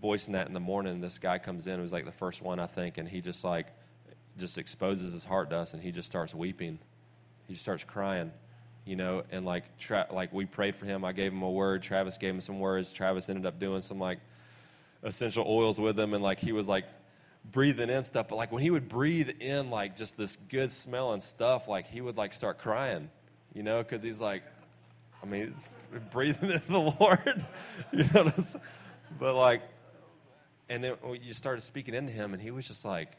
[0.00, 1.78] voicing that in the morning, this guy comes in.
[1.78, 3.66] It was like the first one, I think, and he just like
[4.36, 6.78] just exposes his heart to us, and he just starts weeping.
[7.48, 8.32] He starts crying,
[8.84, 9.22] you know.
[9.30, 11.04] And like, tra- like we prayed for him.
[11.04, 11.82] I gave him a word.
[11.82, 12.92] Travis gave him some words.
[12.92, 14.18] Travis ended up doing some like
[15.02, 16.84] essential oils with him, and like he was like
[17.50, 18.28] breathing in stuff.
[18.28, 22.00] But like when he would breathe in like just this good smelling stuff, like he
[22.00, 23.10] would like start crying,
[23.54, 24.42] you know, because he's like,
[25.24, 25.68] I mean, it's
[26.10, 27.44] breathing in the Lord,
[27.92, 28.30] you know.
[29.18, 29.62] But like,
[30.68, 33.12] and then you started speaking into him, and he was just like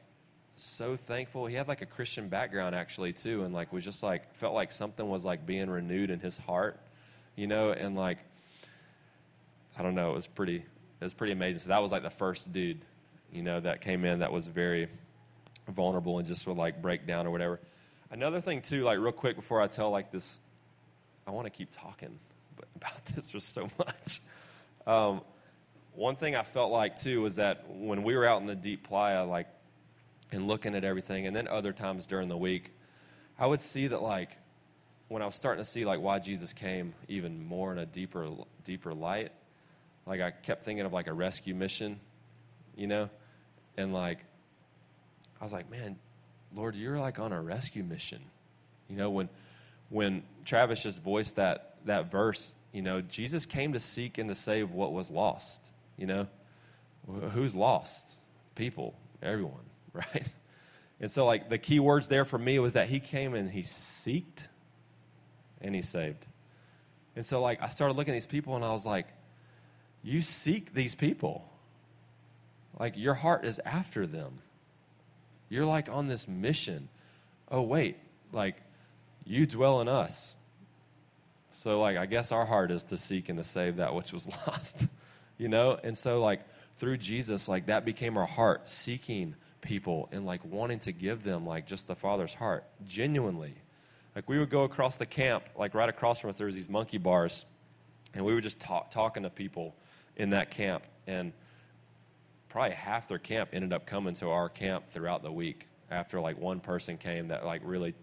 [0.55, 1.47] so thankful.
[1.47, 4.71] He had like a Christian background actually too, and like was just like felt like
[4.71, 6.79] something was like being renewed in his heart,
[7.35, 7.71] you know.
[7.71, 8.19] And like,
[9.77, 11.61] I don't know, it was pretty, it was pretty amazing.
[11.61, 12.81] So that was like the first dude,
[13.31, 14.89] you know, that came in that was very
[15.67, 17.59] vulnerable and just would like break down or whatever.
[18.11, 20.37] Another thing too, like real quick before I tell like this
[21.27, 22.19] I want to keep talking
[22.75, 24.21] about this just so much.
[24.85, 25.21] Um,
[25.95, 28.87] one thing I felt like too was that when we were out in the deep
[28.87, 29.47] playa, like,
[30.31, 32.71] and looking at everything, and then other times during the week,
[33.39, 34.37] I would see that like
[35.07, 38.29] when I was starting to see like why Jesus came even more in a deeper,
[38.63, 39.31] deeper light.
[40.05, 41.99] Like I kept thinking of like a rescue mission,
[42.75, 43.09] you know,
[43.77, 44.19] and like
[45.39, 45.97] I was like, man,
[46.53, 48.21] Lord, you're like on a rescue mission,
[48.89, 49.29] you know, when
[49.89, 54.35] when Travis just voiced that that verse, you know, Jesus came to seek and to
[54.35, 55.71] save what was lost.
[55.97, 56.27] You know,
[57.31, 58.17] who's lost?
[58.55, 60.29] People, everyone, right?
[60.99, 63.61] And so, like the key words there for me was that he came and he
[63.61, 64.47] seeked
[65.61, 66.25] and he saved.
[67.15, 69.07] And so, like I started looking at these people and I was like,
[70.03, 71.49] you seek these people.
[72.79, 74.39] Like your heart is after them.
[75.49, 76.89] You're like on this mission.
[77.49, 77.97] Oh wait,
[78.31, 78.57] like
[79.25, 80.35] you dwell in us.
[81.51, 84.27] So, like, I guess our heart is to seek and to save that which was
[84.47, 84.87] lost,
[85.37, 85.79] you know?
[85.83, 86.41] And so, like,
[86.77, 91.45] through Jesus, like, that became our heart, seeking people and, like, wanting to give them,
[91.45, 93.55] like, just the Father's heart, genuinely.
[94.15, 96.69] Like, we would go across the camp, like, right across from us, there was these
[96.69, 97.45] monkey bars,
[98.13, 99.75] and we were just talk, talking to people
[100.15, 100.83] in that camp.
[101.07, 101.33] And
[102.49, 106.37] probably half their camp ended up coming to our camp throughout the week after, like,
[106.37, 107.93] one person came that, like, really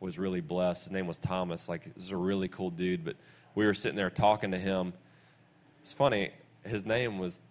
[0.00, 0.84] was really blessed.
[0.84, 1.68] His name was Thomas.
[1.68, 3.04] Like, is a really cool dude.
[3.04, 3.16] But
[3.54, 4.92] we were sitting there talking to him.
[5.82, 6.30] It's funny.
[6.64, 7.42] His name was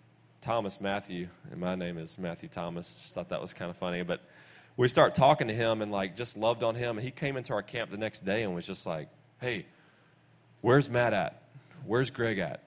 [0.41, 2.99] Thomas Matthew, and my name is Matthew Thomas.
[3.01, 4.03] Just thought that was kind of funny.
[4.03, 4.21] But
[4.77, 6.97] we start talking to him and like just loved on him.
[6.97, 9.09] And he came into our camp the next day and was just like,
[9.41, 9.65] "Hey,
[10.61, 11.41] where's Matt at?
[11.85, 12.63] Where's Greg at?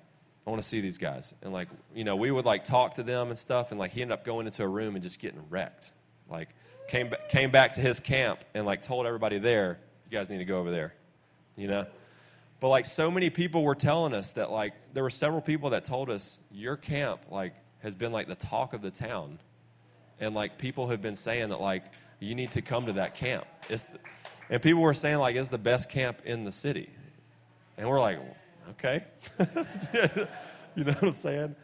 [0.46, 3.02] I want to see these guys." And like, you know, we would like talk to
[3.02, 3.70] them and stuff.
[3.70, 5.92] And like, he ended up going into a room and just getting wrecked.
[6.28, 6.48] Like,
[6.90, 10.44] came, came back to his camp and like told everybody there, you guys need to
[10.44, 10.92] go over there,
[11.56, 11.86] you know?
[12.58, 15.84] But like so many people were telling us that like there were several people that
[15.84, 19.38] told us your camp like has been like the talk of the town.
[20.18, 21.84] And like people have been saying that like
[22.18, 23.46] you need to come to that camp.
[23.70, 23.98] It's the,
[24.50, 26.90] and people were saying like it's the best camp in the city.
[27.78, 28.18] And we're like,
[28.70, 29.04] okay.
[30.74, 31.56] you know what I'm saying?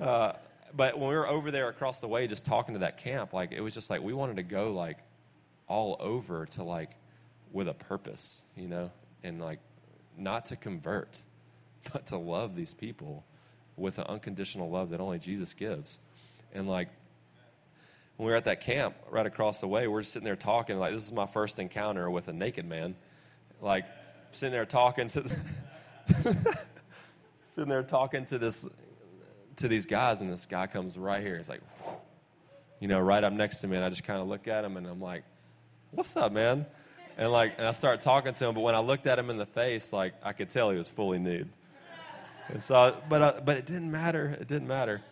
[0.00, 0.32] Uh,
[0.74, 3.52] but when we were over there across the way, just talking to that camp, like
[3.52, 4.98] it was just like we wanted to go like
[5.68, 6.90] all over to like
[7.52, 8.90] with a purpose, you know,
[9.22, 9.60] and like
[10.16, 11.18] not to convert,
[11.92, 13.24] but to love these people
[13.76, 15.98] with an unconditional love that only Jesus gives.
[16.52, 16.88] And like
[18.16, 20.92] when we were at that camp right across the way, we're sitting there talking, like,
[20.92, 22.94] this is my first encounter with a naked man.
[23.60, 23.84] Like,
[24.32, 25.28] sitting there talking to,
[27.44, 28.68] sitting there talking to this,
[29.56, 31.36] to these guys, and this guy comes right here.
[31.36, 31.62] He's like,
[32.80, 34.76] you know, right up next to me, and I just kind of look at him,
[34.76, 35.24] and I'm like,
[35.90, 36.66] what's up, man?
[37.16, 39.36] And like, and I start talking to him, but when I looked at him in
[39.36, 41.48] the face, like, I could tell he was fully nude.
[42.48, 44.36] And so, but, uh, but it didn't matter.
[44.40, 45.02] It didn't matter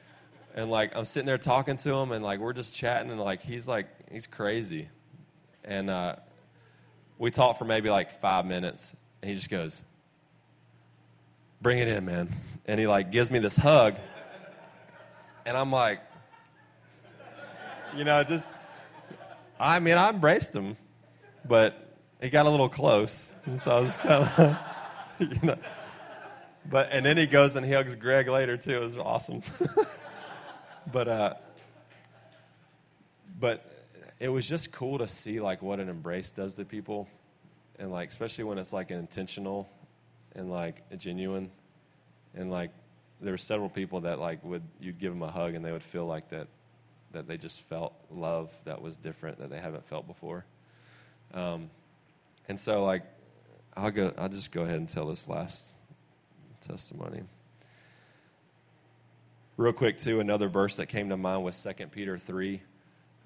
[0.54, 3.42] and like I'm sitting there talking to him, and like we're just chatting, and like
[3.42, 4.88] he's like he's crazy,
[5.64, 6.16] and uh,
[7.18, 9.82] we talked for maybe like five minutes, and he just goes,
[11.60, 12.34] "Bring it in, man,"
[12.66, 13.96] and he like gives me this hug,
[15.50, 16.00] and I'm like,
[17.96, 18.46] you know, just
[19.58, 20.76] I mean I embraced him,
[21.44, 24.56] but it got a little close, and so I was kind of,
[25.18, 25.58] you know.
[26.70, 28.76] But and then he goes and he hugs Greg later too.
[28.76, 29.42] It was awesome.
[30.92, 31.34] but uh,
[33.40, 33.68] but
[34.20, 37.08] it was just cool to see like what an embrace does to people,
[37.76, 39.68] and like especially when it's like an intentional
[40.36, 41.50] and like a genuine,
[42.36, 42.70] and like
[43.20, 45.82] there were several people that like would you'd give them a hug and they would
[45.82, 46.48] feel like that
[47.12, 50.44] that they just felt love that was different that they haven't felt before.
[51.34, 51.70] Um,
[52.48, 53.02] and so like
[53.76, 55.72] I'll go I'll just go ahead and tell this last
[56.60, 57.22] testimony.
[59.56, 62.62] Real quick, too, another verse that came to mind was 2 Peter 3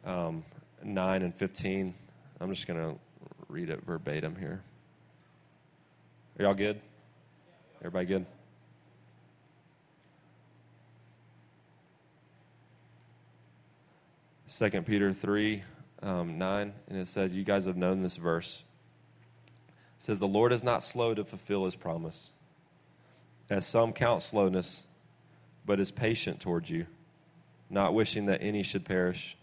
[0.05, 0.45] um,
[0.83, 1.95] 9 and 15.
[2.41, 2.99] I'm just going to
[3.49, 4.61] read it verbatim here.
[6.39, 6.81] Are y'all good?
[7.81, 8.27] Everybody good?
[14.55, 15.65] Second Peter 3
[16.01, 18.63] um, 9, and it says, You guys have known this verse.
[19.67, 22.31] It says, The Lord is not slow to fulfill his promise,
[23.51, 24.87] as some count slowness
[25.67, 26.87] but is patient towards you,
[27.69, 29.37] not wishing that any should perish,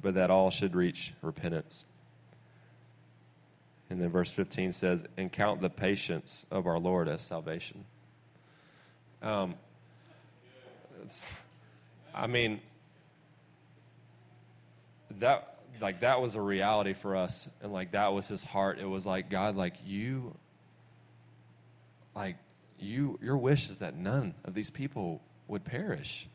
[0.00, 1.84] but that all should reach repentance.
[3.90, 7.84] And then verse 15 says, And count the patience of our Lord as salvation.
[9.20, 9.56] Um,
[12.14, 12.62] I mean,
[15.20, 18.86] that like that was a reality for us and like that was his heart it
[18.86, 20.36] was like god like you
[22.14, 22.36] like
[22.78, 26.28] you your wish is that none of these people would perish.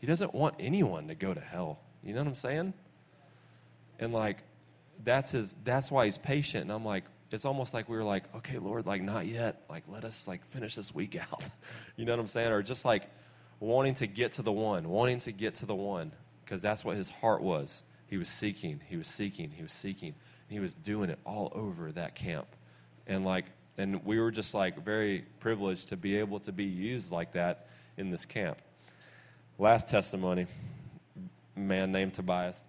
[0.00, 1.78] He doesn't want anyone to go to hell.
[2.02, 2.74] You know what I'm saying?
[3.98, 4.42] And like
[5.04, 6.64] that's his that's why he's patient.
[6.64, 9.62] And I'm like, it's almost like we were like, okay, Lord, like not yet.
[9.70, 11.44] Like let us like finish this week out.
[11.96, 12.52] you know what I'm saying?
[12.52, 13.08] Or just like
[13.60, 16.12] wanting to get to the one, wanting to get to the one.
[16.44, 17.84] Because that's what his heart was.
[18.12, 20.14] He was seeking, he was seeking, he was seeking.
[20.46, 22.46] He was doing it all over that camp.
[23.06, 23.46] And like
[23.78, 27.68] and we were just like very privileged to be able to be used like that
[27.96, 28.58] in this camp.
[29.58, 30.44] Last testimony,
[31.56, 32.66] man named Tobias.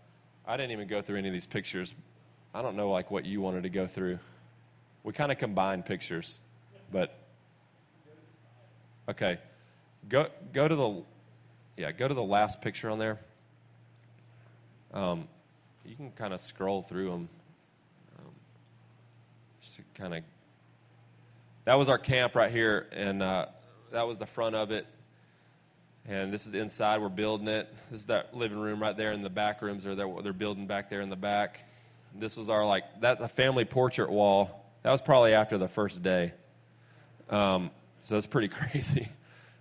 [0.47, 1.93] I didn't even go through any of these pictures.
[2.53, 4.19] I don't know like what you wanted to go through.
[5.03, 6.39] We kind of combined pictures,
[6.89, 7.19] but
[9.10, 9.39] okay.
[10.08, 11.03] Go go to the
[11.75, 13.19] yeah, go to the last picture on there.
[14.93, 15.27] Um,
[15.86, 17.29] you can kind of scroll through them.
[18.19, 18.32] Um,
[19.62, 20.23] just kind of.
[21.65, 23.47] That was our camp right here, and uh,
[23.91, 24.86] that was the front of it.
[26.08, 27.01] And this is inside.
[27.01, 27.73] We're building it.
[27.89, 30.08] This is that living room right there, and the back rooms are there.
[30.21, 31.67] They're building back there in the back.
[32.13, 34.63] This was our like that's a family portrait wall.
[34.84, 36.34] That was probably after the first day.
[37.29, 39.08] Um, so that's pretty crazy.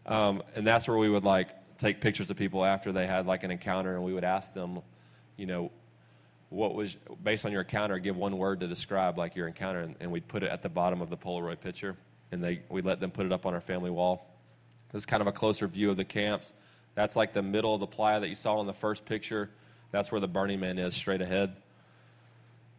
[0.05, 3.45] Um, and that's where we would like take pictures of people after they had like
[3.45, 4.81] an encounter, and we would ask them,
[5.42, 5.72] you know,
[6.50, 9.96] what was based on your encounter, give one word to describe like your encounter, and,
[9.98, 11.96] and we'd put it at the bottom of the Polaroid picture,
[12.31, 14.24] and they we let them put it up on our family wall.
[14.92, 16.54] This is kind of a closer view of the camps.
[16.94, 19.50] That's like the middle of the playa that you saw in the first picture.
[19.90, 21.56] That's where the Burning Man is, straight ahead.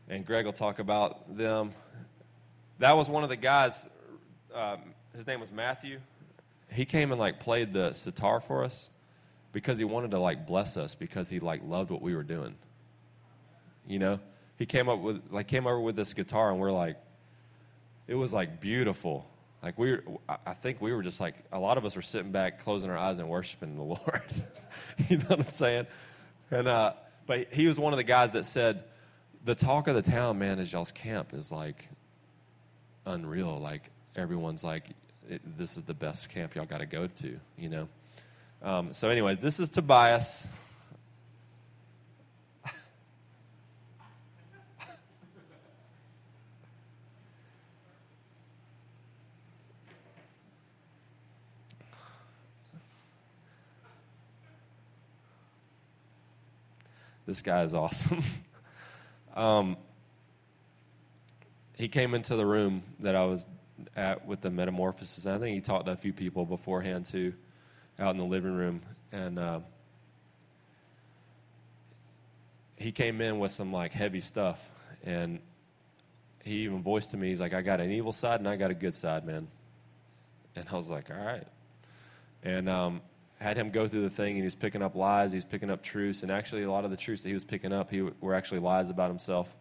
[0.07, 1.73] And Greg will talk about them.
[2.79, 3.85] That was one of the guys.
[4.55, 4.79] Um,
[5.17, 5.99] his name was Matthew.
[6.71, 8.89] He came and like played the sitar for us
[9.53, 12.55] because he wanted to like bless us because he like loved what we were doing.
[13.87, 14.19] You know,
[14.57, 16.97] he came up with like came over with this guitar and we're like,
[18.07, 19.25] it was like beautiful
[19.63, 20.03] like we, were,
[20.45, 22.97] I think we were just like a lot of us were sitting back, closing our
[22.97, 24.43] eyes and worshiping the Lord.
[25.09, 25.87] you know what I'm saying?
[26.51, 26.93] And uh,
[27.25, 28.83] but he was one of the guys that said,
[29.45, 31.87] the talk of the town, man, is y'all's camp is like
[33.05, 33.57] unreal.
[33.57, 34.89] Like everyone's like
[35.29, 37.87] it, this is the best camp y'all got to go to, you know.
[38.63, 40.47] Um, so, anyways, this is Tobias.
[57.25, 58.21] this guy is awesome.
[59.35, 59.75] um,
[61.75, 63.47] he came into the room that I was
[63.95, 65.25] at with the metamorphosis.
[65.25, 67.33] I think he talked to a few people beforehand too,
[67.99, 68.81] out in the living room,
[69.11, 69.59] and uh,
[72.75, 74.71] he came in with some like heavy stuff,
[75.03, 75.39] and
[76.43, 78.71] he even voiced to me, he's like, "I got an evil side and I got
[78.71, 79.47] a good side, man."
[80.55, 81.47] And I was like, "All right,"
[82.43, 83.01] and um,
[83.39, 85.69] had him go through the thing, and he was picking up lies, he was picking
[85.69, 88.01] up truths, and actually a lot of the truths that he was picking up, he
[88.01, 89.55] were actually lies about himself,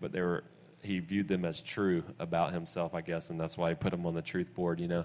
[0.00, 0.44] but they were
[0.82, 4.06] he viewed them as true about himself, I guess, and that's why he put them
[4.06, 5.04] on the truth board, you know.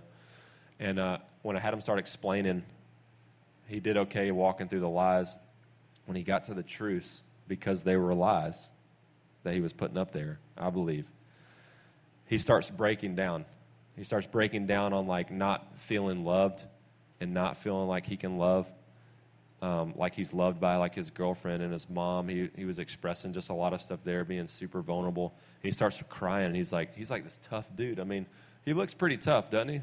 [0.80, 2.64] And uh, when I had him start explaining,
[3.68, 5.36] he did okay walking through the lies.
[6.06, 8.70] When he got to the truths, because they were lies
[9.44, 11.10] that he was putting up there, I believe,
[12.28, 13.46] he starts breaking down.
[13.96, 16.64] He starts breaking down on like not feeling loved
[17.20, 18.72] and not feeling like he can love
[19.62, 22.28] um, like he's loved by like his girlfriend and his mom.
[22.28, 25.34] He, he was expressing just a lot of stuff there, being super vulnerable.
[25.64, 26.48] And he starts crying.
[26.48, 28.00] And he's like, he's like this tough dude.
[28.00, 28.28] I mean,
[28.64, 29.82] he looks pretty tough, doesn't he?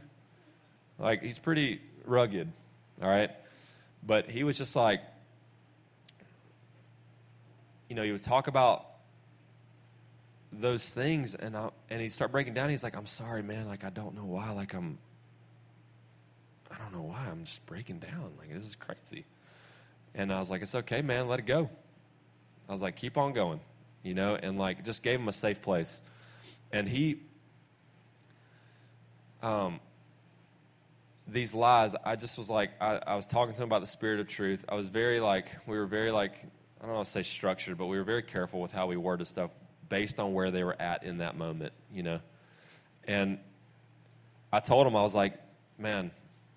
[1.03, 2.51] Like he's pretty rugged,
[3.03, 3.33] all right.
[4.07, 5.03] But he was just like,
[7.89, 8.87] you know, he would talk about
[10.53, 12.71] those things, and I, and he'd start breaking down.
[12.71, 13.67] He's like, I'm sorry, man.
[13.67, 14.53] Like I don't know why.
[14.53, 14.97] Like I'm,
[16.71, 17.27] I don't know why.
[17.29, 18.31] I'm just breaking down.
[18.39, 19.25] Like this is crazy.
[20.15, 21.69] And I was like, it's okay, man, let it go.
[22.69, 23.61] I was like, keep on going,
[24.05, 26.01] you know, and like just gave him a safe place.
[26.71, 27.19] And he,
[29.43, 29.81] um,
[31.27, 34.21] these lies, I just was like, I, I was talking to him about the spirit
[34.21, 34.65] of truth.
[34.69, 36.35] I was very like, we were very like,
[36.81, 39.51] I don't know, say structured, but we were very careful with how we worded stuff
[39.89, 42.21] based on where they were at in that moment, you know.
[43.05, 43.39] And
[44.53, 45.35] I told him, I was like,
[45.79, 46.11] man,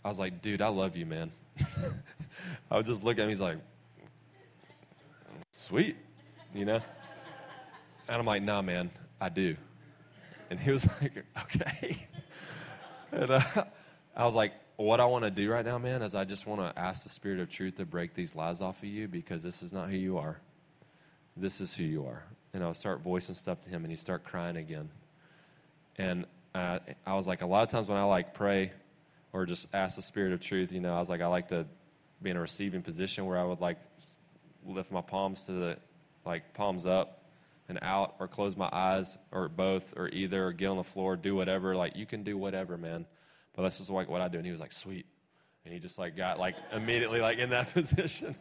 [0.04, 1.32] I was like, dude, I love you, man.
[2.72, 3.30] I would just look at him.
[3.30, 3.58] He's like,
[5.52, 5.96] sweet,
[6.54, 6.82] you know?
[8.08, 9.56] And I'm like, nah, man, I do.
[10.50, 12.08] And he was like, okay.
[13.12, 13.64] and uh,
[14.16, 16.62] I was like, what I want to do right now, man, is I just want
[16.62, 19.62] to ask the Spirit of truth to break these lies off of you because this
[19.62, 20.40] is not who you are.
[21.36, 22.24] This is who you are.
[22.54, 24.90] And I'll start voicing stuff to him, and he start crying again.
[25.98, 28.72] And uh, I was like, a lot of times when I like pray
[29.34, 31.66] or just ask the Spirit of truth, you know, I was like, I like to
[32.22, 33.78] be in a receiving position where I would like
[34.66, 35.78] lift my palms to the
[36.26, 37.24] like palms up
[37.68, 41.18] and out or close my eyes or both or either or get on the floor,
[41.18, 41.76] do whatever.
[41.76, 43.06] Like you can do whatever, man.
[43.56, 44.38] But that's just like what I do.
[44.38, 45.06] And he was like, sweet.
[45.64, 48.36] And he just like got like immediately like in that position.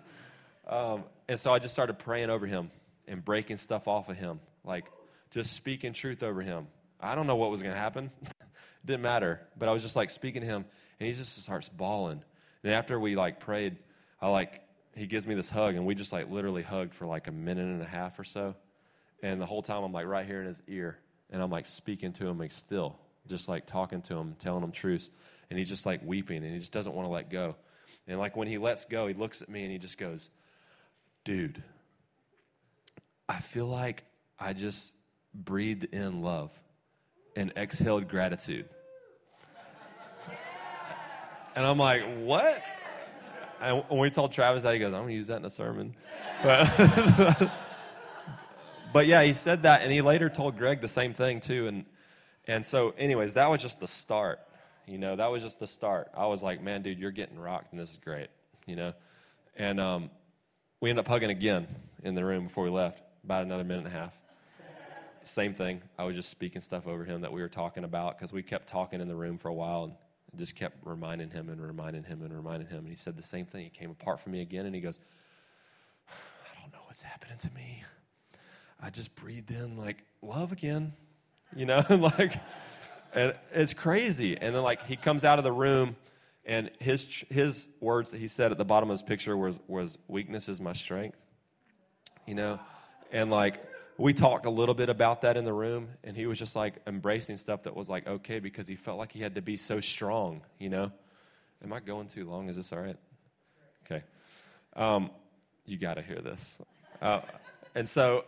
[0.66, 2.70] Um, and so I just started praying over him
[3.06, 4.86] and breaking stuff off of him, like
[5.30, 6.66] just speaking truth over him.
[7.00, 8.10] I don't know what was going to happen.
[8.84, 9.40] didn't matter.
[9.58, 10.64] But I was just like speaking to him,
[11.00, 12.22] and he just starts bawling.
[12.62, 13.76] And after we like prayed,
[14.20, 14.62] I like
[14.94, 17.66] he gives me this hug, and we just like literally hugged for like a minute
[17.66, 18.54] and a half or so.
[19.22, 20.98] And the whole time I'm like right here in his ear,
[21.30, 24.72] and I'm like speaking to him like still, just like talking to him, telling him
[24.72, 25.10] truths.
[25.50, 27.56] And he's just like weeping, and he just doesn't want to let go.
[28.06, 30.30] And like when he lets go, he looks at me and he just goes,
[31.22, 31.62] "Dude,
[33.28, 34.04] I feel like
[34.38, 34.94] I just
[35.34, 36.52] breathed in love
[37.36, 38.68] and exhaled gratitude."
[41.56, 42.62] And I'm like, what?
[43.60, 45.50] And when we told Travis that, he goes, I'm going to use that in a
[45.50, 45.94] sermon.
[46.42, 47.50] But,
[48.92, 51.68] but yeah, he said that, and he later told Greg the same thing, too.
[51.68, 51.84] And,
[52.46, 54.40] and so, anyways, that was just the start.
[54.86, 56.10] You know, that was just the start.
[56.14, 58.28] I was like, man, dude, you're getting rocked, and this is great,
[58.66, 58.92] you know?
[59.56, 60.10] And um,
[60.80, 61.66] we ended up hugging again
[62.02, 64.18] in the room before we left, about another minute and a half.
[65.22, 65.80] Same thing.
[65.98, 68.66] I was just speaking stuff over him that we were talking about because we kept
[68.66, 69.84] talking in the room for a while.
[69.84, 69.94] And,
[70.38, 72.80] just kept reminding him and reminding him and reminding him.
[72.80, 73.64] And he said the same thing.
[73.64, 75.00] He came apart from me again and he goes,
[76.08, 77.84] I don't know what's happening to me.
[78.80, 80.94] I just breathed in like love again,
[81.54, 82.34] you know, like,
[83.14, 84.36] and it's crazy.
[84.36, 85.96] And then like he comes out of the room
[86.44, 89.98] and his, his words that he said at the bottom of his picture was, was
[90.08, 91.16] weakness is my strength,
[92.26, 92.60] you know,
[93.12, 93.62] and like,
[93.96, 96.74] we talked a little bit about that in the room, and he was just like
[96.86, 99.80] embracing stuff that was like okay because he felt like he had to be so
[99.80, 100.90] strong, you know.
[101.62, 102.48] Am I going too long?
[102.48, 102.96] Is this all right?
[103.86, 104.02] Okay.
[104.74, 105.10] Um,
[105.64, 106.58] you got to hear this.
[107.00, 107.20] Uh,
[107.74, 108.24] and so,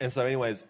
[0.00, 0.64] and so, anyways,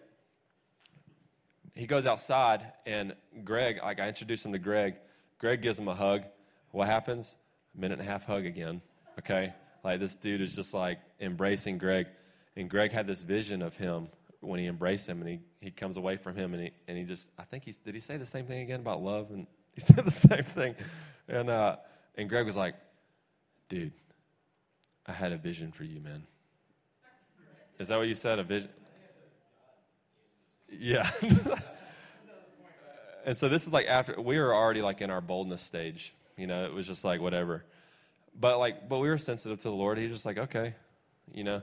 [1.81, 4.97] he goes outside, and Greg, like I introduced him to Greg.
[5.39, 6.25] Greg gives him a hug.
[6.69, 7.35] What happens?
[7.75, 8.83] A minute and a half hug again.
[9.17, 9.51] Okay?
[9.83, 12.05] Like this dude is just like embracing Greg.
[12.55, 14.09] And Greg had this vision of him
[14.41, 17.03] when he embraced him and he, he comes away from him and he, and he
[17.03, 19.31] just, I think he, did he say the same thing again about love?
[19.31, 20.75] And he said the same thing.
[21.27, 21.77] And, uh,
[22.13, 22.75] and Greg was like,
[23.69, 23.93] dude,
[25.07, 26.27] I had a vision for you, man.
[27.79, 28.37] Is that what you said?
[28.37, 28.69] A vision?
[30.69, 31.09] Yeah.
[33.25, 36.13] and so this is like after we were already like in our boldness stage.
[36.37, 37.65] You know, it was just like whatever.
[38.39, 39.97] But like, but we were sensitive to the Lord.
[39.97, 40.75] He was just like, okay,
[41.33, 41.61] you know.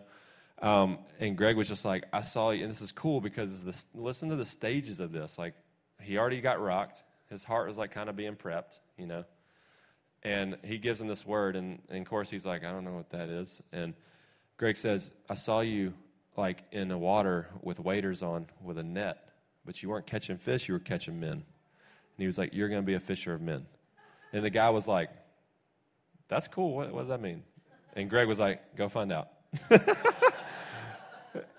[0.60, 3.86] Um, and Greg was just like, I saw you, and this is cool because this,
[3.94, 5.38] listen to the stages of this.
[5.38, 5.54] Like,
[6.00, 7.02] he already got rocked.
[7.30, 9.24] His heart was like kind of being prepped, you know.
[10.22, 12.94] And he gives him this word, and, and of course he's like, I don't know
[12.94, 13.62] what that is.
[13.72, 13.94] And
[14.56, 15.94] Greg says, I saw you
[16.36, 19.27] like in the water with waders on with a net,
[19.68, 21.32] but you weren't catching fish, you were catching men.
[21.32, 21.42] And
[22.16, 23.66] he was like, You're going to be a fisher of men.
[24.32, 25.10] And the guy was like,
[26.26, 26.74] That's cool.
[26.74, 27.42] What, what does that mean?
[27.92, 29.28] And Greg was like, Go find out.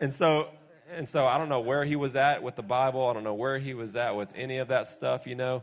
[0.02, 0.50] and so
[0.92, 3.06] and so I don't know where he was at with the Bible.
[3.06, 5.62] I don't know where he was at with any of that stuff, you know.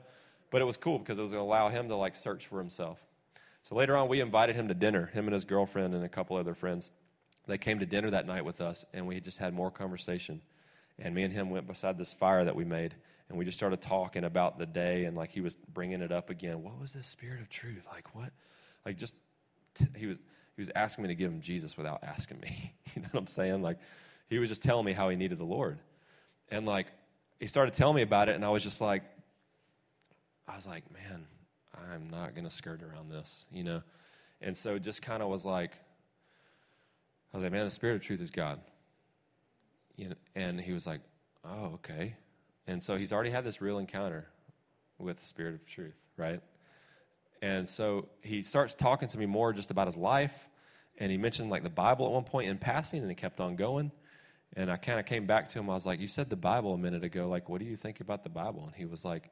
[0.53, 2.61] But it was cool because it was going to allow him to like search for
[2.61, 3.05] himself.
[3.63, 6.37] So later on, we invited him to dinner, him and his girlfriend and a couple
[6.37, 6.93] other friends.
[7.49, 10.43] They came to dinner that night with us, and we just had more conversation.
[10.99, 12.95] And me and him went beside this fire that we made,
[13.29, 16.31] and we just started talking about the day, and like he was bringing it up
[16.31, 16.63] again.
[16.63, 17.87] What was this spirit of truth?
[17.93, 18.31] Like what?
[18.85, 19.15] Like just
[19.75, 20.17] t- he was
[20.57, 22.75] he was asking me to give him Jesus without asking me.
[22.95, 23.63] you know what I'm saying?
[23.63, 23.79] Like
[24.29, 25.79] he was just telling me how he needed the Lord.
[26.51, 26.87] And like
[27.39, 29.03] he started telling me about it, and I was just like,
[30.49, 31.27] I was like, man,
[31.93, 33.83] I'm not gonna skirt around this, you know?
[34.41, 35.73] And so just kind of was like,
[37.33, 38.61] I was like, man, the spirit of truth is God.
[39.97, 41.01] You know, and he was like,
[41.45, 42.17] oh, okay.
[42.67, 44.29] And so he's already had this real encounter
[44.99, 46.41] with the spirit of truth, right?
[47.43, 50.49] And so he starts talking to me more just about his life.
[50.99, 53.57] And he mentioned like the Bible at one point in passing, and he kept on
[53.57, 53.93] going.
[54.55, 55.69] And I kind of came back to him.
[55.69, 57.29] I was like, "You said the Bible a minute ago.
[57.29, 59.31] Like, what do you think about the Bible?" And he was like,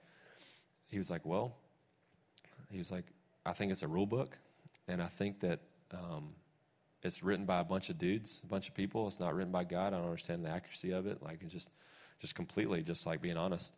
[0.90, 1.56] "He was like, well,
[2.70, 3.06] he was like,
[3.46, 4.38] I think it's a rule book,
[4.88, 5.60] and I think that
[5.92, 6.34] um,
[7.04, 9.06] it's written by a bunch of dudes, a bunch of people.
[9.06, 9.92] It's not written by God.
[9.92, 11.22] I don't understand the accuracy of it.
[11.22, 11.70] Like, it's just,
[12.18, 13.74] just completely, just like being honest."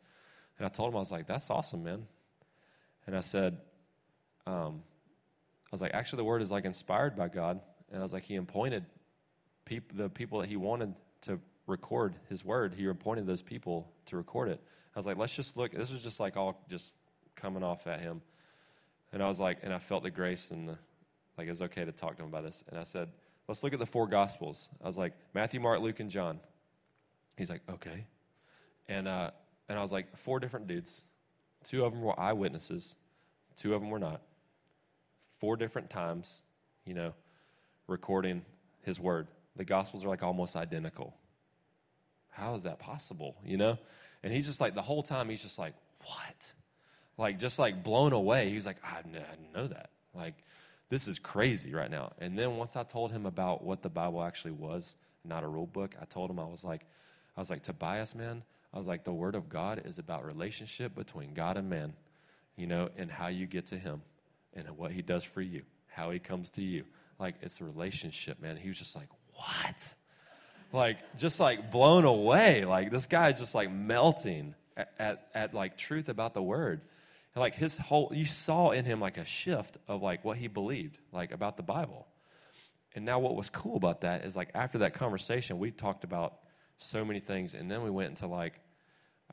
[0.59, 2.07] And I told him, I was like, "That's awesome, man."
[3.07, 3.59] And I said,
[4.47, 4.83] um,
[5.67, 7.61] I was like, actually, the word is like inspired by God.
[7.91, 8.85] And I was like, He appointed
[9.65, 12.75] peop- the people that He wanted to record His word.
[12.75, 14.61] He appointed those people to record it.
[14.95, 15.73] I was like, let's just look.
[15.73, 16.95] This was just like all just
[17.35, 18.23] coming off at him.
[19.13, 20.79] And I was like, and I felt the grace and the,
[21.37, 22.65] like it was okay to talk to him about this.
[22.69, 23.09] And I said,
[23.49, 24.69] let's look at the four gospels.
[24.83, 26.41] I was like, Matthew, Mark, Luke, and John.
[27.37, 28.07] He's like, okay.
[28.89, 29.31] And, uh,
[29.69, 31.03] and I was like, four different dudes.
[31.65, 32.95] Two of them were eyewitnesses,
[33.57, 34.23] two of them were not.
[35.41, 36.43] Four different times,
[36.85, 37.13] you know,
[37.87, 38.43] recording
[38.83, 39.27] his word.
[39.57, 41.15] The gospels are like almost identical.
[42.31, 43.79] How is that possible, you know?
[44.23, 45.75] And he's just like, the whole time, he's just like,
[46.05, 46.53] what?
[47.19, 48.49] Like, just like blown away.
[48.49, 49.91] He was like, I didn't know that.
[50.15, 50.35] Like,
[50.89, 52.13] this is crazy right now.
[52.19, 55.67] And then once I told him about what the Bible actually was, not a rule
[55.67, 56.83] book, I told him, I was like,
[57.37, 60.95] I was like, Tobias, man, I was like, the word of God is about relationship
[60.95, 61.95] between God and man,
[62.57, 64.03] you know, and how you get to him
[64.55, 66.85] and what he does for you, how he comes to you.
[67.19, 68.57] Like, it's a relationship, man.
[68.57, 69.95] He was just like, what?
[70.73, 72.65] Like, just like blown away.
[72.65, 76.81] Like, this guy is just like melting at, at, at like truth about the word.
[77.37, 80.49] And like his whole, you saw in him like a shift of like what he
[80.49, 82.07] believed, like about the Bible.
[82.95, 86.39] And now, what was cool about that is like after that conversation, we talked about
[86.79, 88.55] so many things, and then we went into like,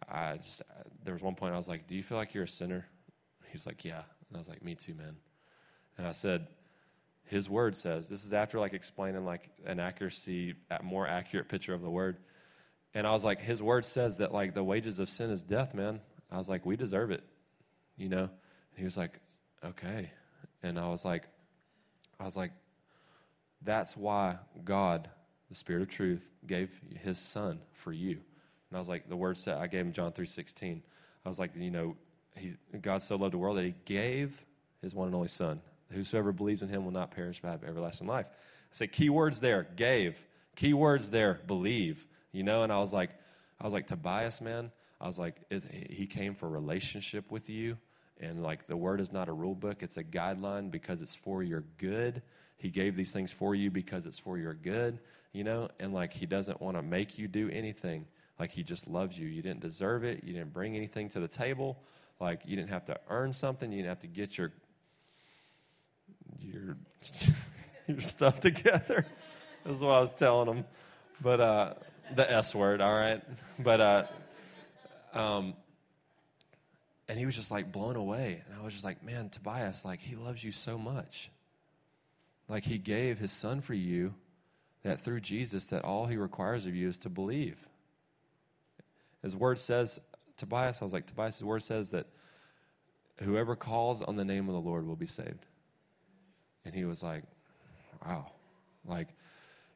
[0.09, 0.61] I just
[1.05, 2.85] there was one point I was like, "Do you feel like you're a sinner?"
[3.45, 5.15] He was like, "Yeah," and I was like, "Me too, man."
[5.97, 6.47] And I said,
[7.23, 11.73] "His word says this is after like explaining like an accuracy, a more accurate picture
[11.73, 12.17] of the word."
[12.93, 15.73] And I was like, "His word says that like the wages of sin is death,
[15.73, 17.23] man." I was like, "We deserve it,"
[17.97, 18.23] you know.
[18.23, 19.19] And he was like,
[19.63, 20.11] "Okay,"
[20.61, 21.27] and I was like,
[22.19, 22.51] I was like,
[23.61, 25.09] that's why God,
[25.49, 28.11] the Spirit of truth, gave his son for you.
[28.69, 30.81] And I was like, the word said, I gave him John 3.16.
[31.25, 31.95] I was like, you know,
[32.35, 34.43] he, God so loved the world that he gave
[34.81, 35.61] his one and only son.
[35.91, 38.27] Whosoever believes in him will not perish but have everlasting life.
[38.27, 38.31] I
[38.71, 40.25] said, key words there, gave.
[40.55, 42.05] Key words there, believe.
[42.31, 43.11] You know, and I was like,
[43.61, 44.71] I was like, Tobias, man,
[45.03, 45.35] I was like,
[45.89, 47.77] he came for relationship with you.
[48.21, 51.43] And like the word is not a rule book, it's a guideline because it's for
[51.43, 52.21] your good.
[52.55, 54.99] He gave these things for you because it's for your good,
[55.33, 55.67] you know?
[55.77, 58.05] And like he doesn't want to make you do anything.
[58.39, 59.27] Like he just loves you.
[59.27, 60.23] You didn't deserve it.
[60.23, 61.83] You didn't bring anything to the table.
[62.21, 64.53] Like you didn't have to earn something, you didn't have to get your
[66.39, 66.77] your
[67.87, 69.05] your stuff together.
[69.65, 70.65] That's what I was telling him.
[71.19, 71.73] But uh,
[72.15, 73.21] the S word, all right.
[73.59, 74.03] But uh,
[75.13, 75.53] um,
[77.07, 80.01] and he was just like blown away, and I was just like, man, Tobias, like
[80.01, 81.29] he loves you so much.
[82.47, 84.15] Like he gave his son for you,
[84.83, 87.67] that through Jesus, that all he requires of you is to believe.
[89.21, 89.99] His word says,
[90.35, 92.07] Tobias, I was like, Tobias, word says that
[93.21, 95.45] whoever calls on the name of the Lord will be saved.
[96.65, 97.23] And he was like,
[98.05, 98.31] wow.
[98.85, 99.07] Like,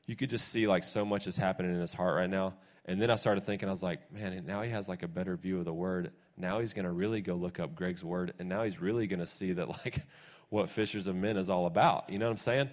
[0.05, 2.55] you could just see like so much is happening in his heart right now.
[2.87, 5.35] And then I started thinking, I was like, man, now he has like a better
[5.35, 6.11] view of the word.
[6.37, 8.33] Now he's going to really go look up Greg's word.
[8.39, 10.01] And now he's really going to see that like
[10.49, 12.09] what Fishers of Men is all about.
[12.09, 12.69] You know what I'm saying?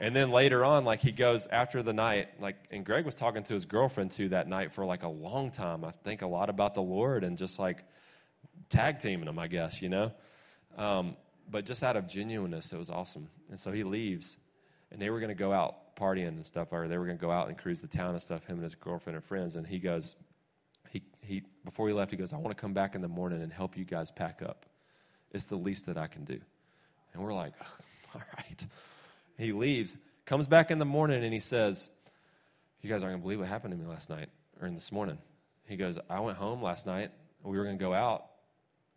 [0.00, 3.42] And then later on, like he goes after the night, like, and Greg was talking
[3.44, 5.84] to his girlfriend too that night for like a long time.
[5.84, 7.84] I think a lot about the Lord and just like
[8.68, 10.12] tag teaming him, I guess, you know?
[10.76, 11.16] Um,
[11.48, 13.28] but just out of genuineness, it was awesome.
[13.50, 14.36] And so he leaves,
[14.94, 17.20] and they were going to go out partying and stuff, or they were going to
[17.20, 19.56] go out and cruise the town and stuff, him and his girlfriend and friends.
[19.56, 20.14] And he goes,
[20.90, 23.42] he, he, before he left, he goes, I want to come back in the morning
[23.42, 24.66] and help you guys pack up.
[25.32, 26.38] It's the least that I can do.
[27.12, 27.54] And we're like,
[28.14, 28.66] all right.
[29.36, 31.90] He leaves, comes back in the morning, and he says,
[32.80, 34.28] You guys aren't going to believe what happened to me last night
[34.60, 35.18] or in this morning.
[35.66, 37.10] He goes, I went home last night.
[37.42, 38.26] We were going to go out.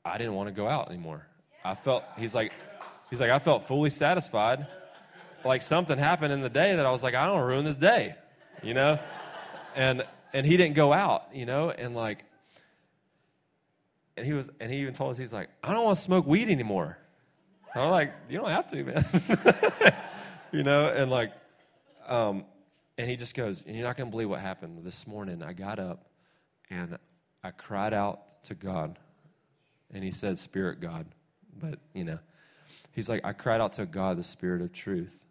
[0.06, 1.26] I didn't want to go out anymore.
[1.66, 2.54] I felt, he's like,
[3.10, 4.68] he's like, I felt fully satisfied.
[5.46, 8.16] Like something happened in the day that I was like, I don't ruin this day,
[8.64, 9.00] you know?
[9.76, 11.70] And, and he didn't go out, you know?
[11.70, 12.26] And like,
[14.16, 16.26] and he was, and he even told us, he's like, I don't want to smoke
[16.26, 16.98] weed anymore.
[17.76, 19.06] I'm like, you don't have to, man.
[20.52, 21.32] you know, and like,
[22.08, 22.46] um,
[22.98, 25.44] and he just goes, and you're not to believe what happened this morning.
[25.44, 26.08] I got up
[26.70, 26.98] and
[27.44, 28.98] I cried out to God.
[29.94, 31.06] And he said, Spirit God.
[31.60, 32.20] But, you know,
[32.92, 35.27] he's like, I cried out to God, the Spirit of truth.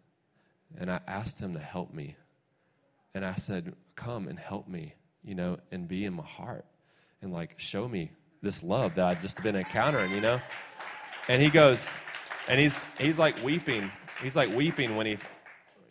[0.75, 2.15] And I asked him to help me.
[3.13, 4.93] And I said, Come and help me,
[5.23, 6.65] you know, and be in my heart
[7.21, 8.11] and like show me
[8.41, 10.39] this love that I've just been encountering, you know?
[11.27, 11.91] And he goes,
[12.47, 13.91] and he's he's like weeping.
[14.21, 15.17] He's like weeping when he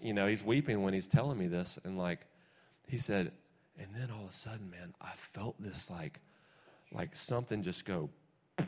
[0.00, 1.78] you know, he's weeping when he's telling me this.
[1.84, 2.20] And like
[2.86, 3.32] he said,
[3.78, 6.20] and then all of a sudden, man, I felt this like
[6.92, 8.10] like something just go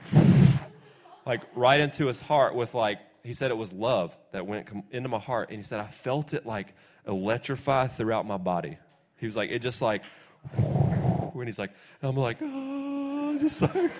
[1.26, 5.08] like right into his heart with like he said it was love that went into
[5.08, 6.74] my heart and he said i felt it like
[7.06, 8.76] electrify throughout my body.
[9.16, 10.02] He was like it just like
[10.56, 13.90] and he's like and i'm like oh just like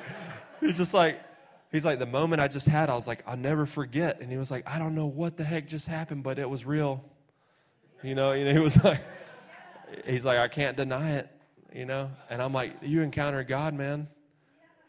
[0.60, 1.20] he's just like
[1.72, 4.20] he's like the moment i just had i was like i'll never forget.
[4.20, 6.64] And he was like i don't know what the heck just happened but it was
[6.64, 7.04] real.
[8.02, 9.00] You know you know he was like
[10.06, 11.28] he's like i can't deny it
[11.74, 12.10] you know?
[12.30, 14.08] And i'm like you encounter god man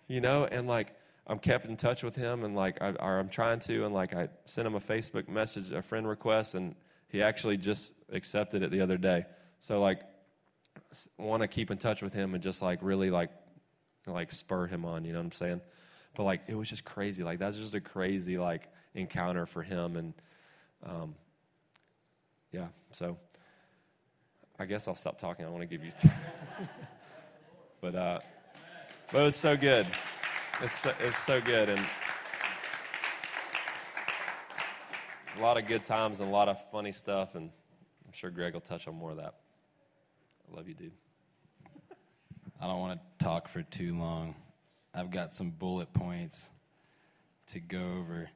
[0.10, 0.94] you know, and like
[1.30, 4.16] I'm kept in touch with him, and like I, or I'm trying to, and like
[4.16, 6.76] I sent him a Facebook message, a friend request, and
[7.08, 9.26] he actually just accepted it the other day.
[9.60, 10.02] So like,
[11.20, 13.30] want to keep in touch with him and just like really like,
[14.08, 15.06] like spur him on.
[15.06, 15.62] You know what I'm saying?
[16.16, 17.24] But like it was just crazy.
[17.24, 20.14] Like that's just a crazy like encounter for him, and
[20.84, 21.16] um,
[22.52, 22.70] yeah.
[22.92, 23.18] So
[24.58, 25.46] I guess I'll stop talking.
[25.46, 25.92] I want to give you.
[27.82, 28.20] but uh.
[29.12, 29.88] But it was so good.
[30.62, 31.70] It's so, it's so good.
[31.70, 31.80] And
[35.38, 37.36] a lot of good times and a lot of funny stuff.
[37.36, 37.50] And
[38.06, 39.36] I'm sure Greg will touch on more of that.
[40.52, 40.92] I love you, dude.
[42.60, 44.36] I don't want to talk for too long.
[44.94, 46.50] I've got some bullet points
[47.48, 48.30] to go over.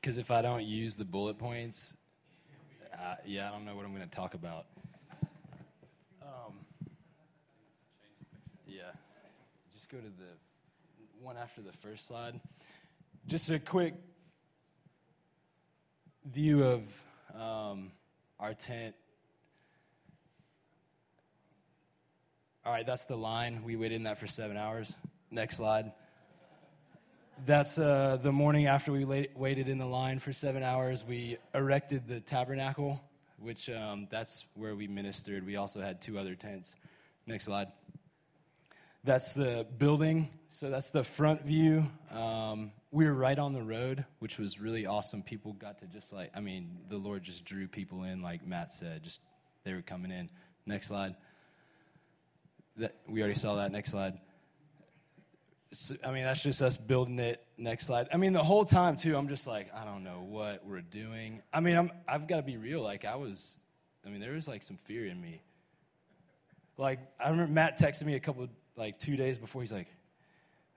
[0.00, 1.94] Because if I don't use the bullet points,
[2.92, 4.66] uh, yeah, I don't know what I'm going to talk about.
[6.20, 6.54] Um,
[8.66, 8.90] yeah.
[9.72, 10.49] Just go to the
[11.20, 12.40] one after the first slide.
[13.26, 13.92] Just a quick
[16.24, 17.04] view of
[17.38, 17.92] um,
[18.38, 18.94] our tent.
[22.64, 23.64] All right, that's the line.
[23.64, 24.94] We waited in that for seven hours.
[25.30, 25.92] Next slide.
[27.44, 31.04] That's uh, the morning after we waited in the line for seven hours.
[31.06, 32.98] We erected the tabernacle,
[33.38, 35.44] which um, that's where we ministered.
[35.44, 36.74] We also had two other tents.
[37.26, 37.68] Next slide.
[39.04, 40.30] That's the building.
[40.52, 41.86] So that's the front view.
[42.10, 45.22] Um, we were right on the road, which was really awesome.
[45.22, 48.72] People got to just like, I mean, the Lord just drew people in, like Matt
[48.72, 49.04] said.
[49.04, 49.20] Just
[49.62, 50.28] they were coming in.
[50.66, 51.14] Next slide.
[52.78, 53.70] That we already saw that.
[53.70, 54.18] Next slide.
[55.70, 57.40] So, I mean, that's just us building it.
[57.56, 58.08] Next slide.
[58.12, 61.42] I mean, the whole time too, I'm just like, I don't know what we're doing.
[61.52, 62.82] I mean, I'm, I've got to be real.
[62.82, 63.56] Like I was,
[64.04, 65.42] I mean, there was like some fear in me.
[66.76, 69.86] Like I remember Matt texted me a couple like two days before, he's like,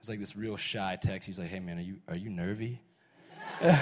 [0.04, 1.26] was like this real shy text.
[1.26, 2.78] He's like, "Hey man, are you are you nervy?"
[3.60, 3.78] and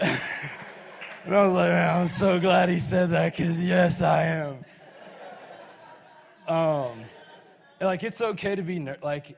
[0.00, 4.64] I was like, "Man, I'm so glad he said that because yes, I am."
[6.48, 7.04] Um,
[7.82, 9.36] like it's okay to be ner- like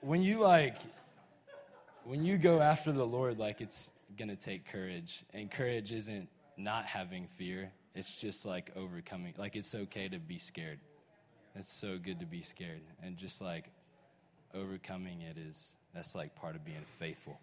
[0.00, 0.78] when you like
[2.04, 6.86] when you go after the Lord, like it's gonna take courage, and courage isn't not
[6.86, 7.70] having fear.
[7.94, 9.34] It's just like overcoming.
[9.36, 10.80] Like it's okay to be scared.
[11.54, 13.66] It's so good to be scared, and just like
[14.54, 17.38] overcoming it is that's like part of being faithful.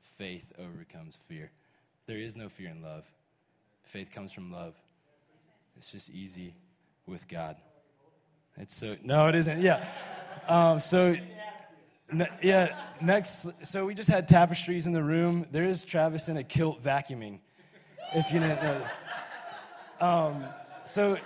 [0.00, 1.50] Faith overcomes fear.
[2.06, 3.06] There is no fear in love.
[3.84, 4.74] Faith comes from love.
[5.76, 6.54] It's just easy
[7.06, 7.56] with God.
[8.56, 9.60] It's so no, it isn't.
[9.60, 9.84] Yeah.
[10.48, 11.16] Um, so
[12.42, 12.74] yeah.
[13.00, 15.46] Next, so we just had tapestries in the room.
[15.52, 17.38] There is Travis in a kilt vacuuming.
[18.14, 18.86] If you didn't know.
[20.00, 20.44] Um,
[20.84, 21.18] so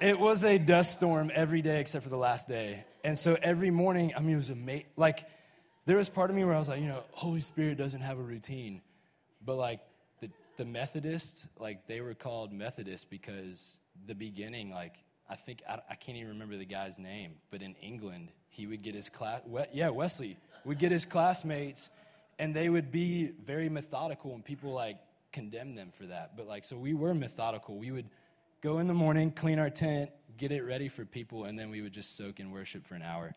[0.00, 2.84] it was a dust storm every day except for the last day.
[3.06, 4.86] And so every morning, I mean, it was amazing.
[4.96, 5.28] Like,
[5.84, 8.18] there was part of me where I was like, you know, Holy Spirit doesn't have
[8.18, 8.82] a routine.
[9.44, 9.78] But like,
[10.20, 13.78] the, the Methodists, like, they were called Methodists because
[14.08, 14.94] the beginning, like,
[15.30, 18.82] I think, I, I can't even remember the guy's name, but in England, he would
[18.82, 19.40] get his class,
[19.72, 21.90] yeah, Wesley would get his classmates,
[22.40, 24.98] and they would be very methodical, and people like
[25.32, 26.36] condemn them for that.
[26.36, 27.78] But like, so we were methodical.
[27.78, 28.06] We would
[28.62, 31.80] go in the morning, clean our tent, get it ready for people, and then we
[31.80, 33.34] would just soak in worship for an hour.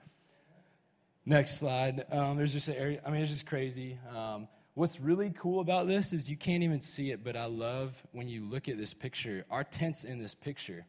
[1.25, 2.05] Next slide.
[2.11, 3.99] Um, there's just an area, I mean, it's just crazy.
[4.15, 8.01] Um, what's really cool about this is you can't even see it, but I love
[8.11, 10.85] when you look at this picture, our tent's in this picture.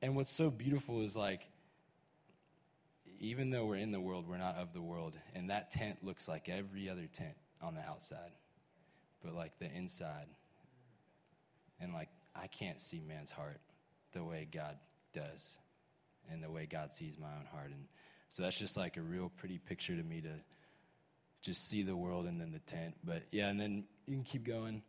[0.00, 1.48] And what's so beautiful is like,
[3.18, 5.14] even though we're in the world, we're not of the world.
[5.34, 8.32] And that tent looks like every other tent on the outside,
[9.24, 10.26] but like the inside.
[11.80, 13.60] And like, I can't see man's heart
[14.16, 14.76] the way God
[15.12, 15.56] does
[16.32, 17.70] and the way God sees my own heart.
[17.70, 17.86] And
[18.30, 20.32] so that's just like a real pretty picture to me to
[21.42, 22.94] just see the world and then the tent.
[23.04, 24.82] But yeah, and then you can keep going.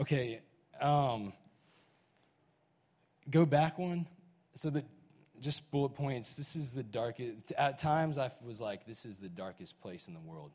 [0.00, 0.40] Okay,
[0.80, 1.32] um,
[3.30, 4.08] go back one.
[4.54, 4.84] So the
[5.40, 6.34] just bullet points.
[6.34, 7.52] This is the darkest.
[7.52, 10.52] At times, I was like, "This is the darkest place in the world."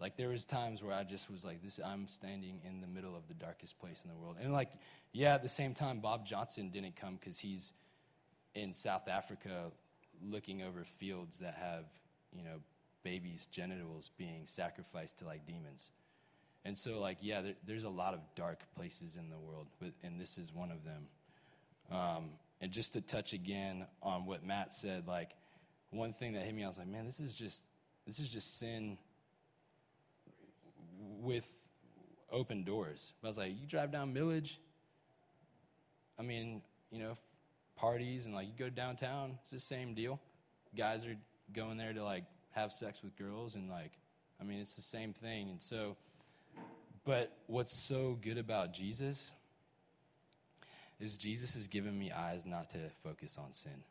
[0.00, 3.16] Like there was times where I just was like, "This, I'm standing in the middle
[3.16, 4.70] of the darkest place in the world." And like,
[5.12, 7.72] yeah, at the same time, Bob Johnson didn't come because he's
[8.54, 9.72] in South Africa,
[10.22, 11.84] looking over fields that have,
[12.32, 12.60] you know,
[13.02, 15.90] babies' genitals being sacrificed to like demons.
[16.64, 19.92] And so, like, yeah, there, there's a lot of dark places in the world, but,
[20.02, 21.06] and this is one of them.
[21.90, 22.30] Um,
[22.60, 25.30] and just to touch again on what Matt said, like
[25.90, 27.64] one thing that hit me, I was like, man, this is just
[28.06, 28.98] this is just sin
[31.18, 31.48] with
[32.30, 33.12] open doors.
[33.22, 34.58] I was like, you drive down Millage,
[36.18, 37.16] I mean, you know,
[37.76, 40.20] parties and like you go downtown, it's the same deal.
[40.76, 41.16] Guys are
[41.52, 43.92] going there to like have sex with girls and like
[44.40, 45.50] I mean, it's the same thing.
[45.50, 45.96] And so
[47.04, 49.32] but what's so good about Jesus
[51.00, 53.84] is Jesus has given me eyes not to focus on sin.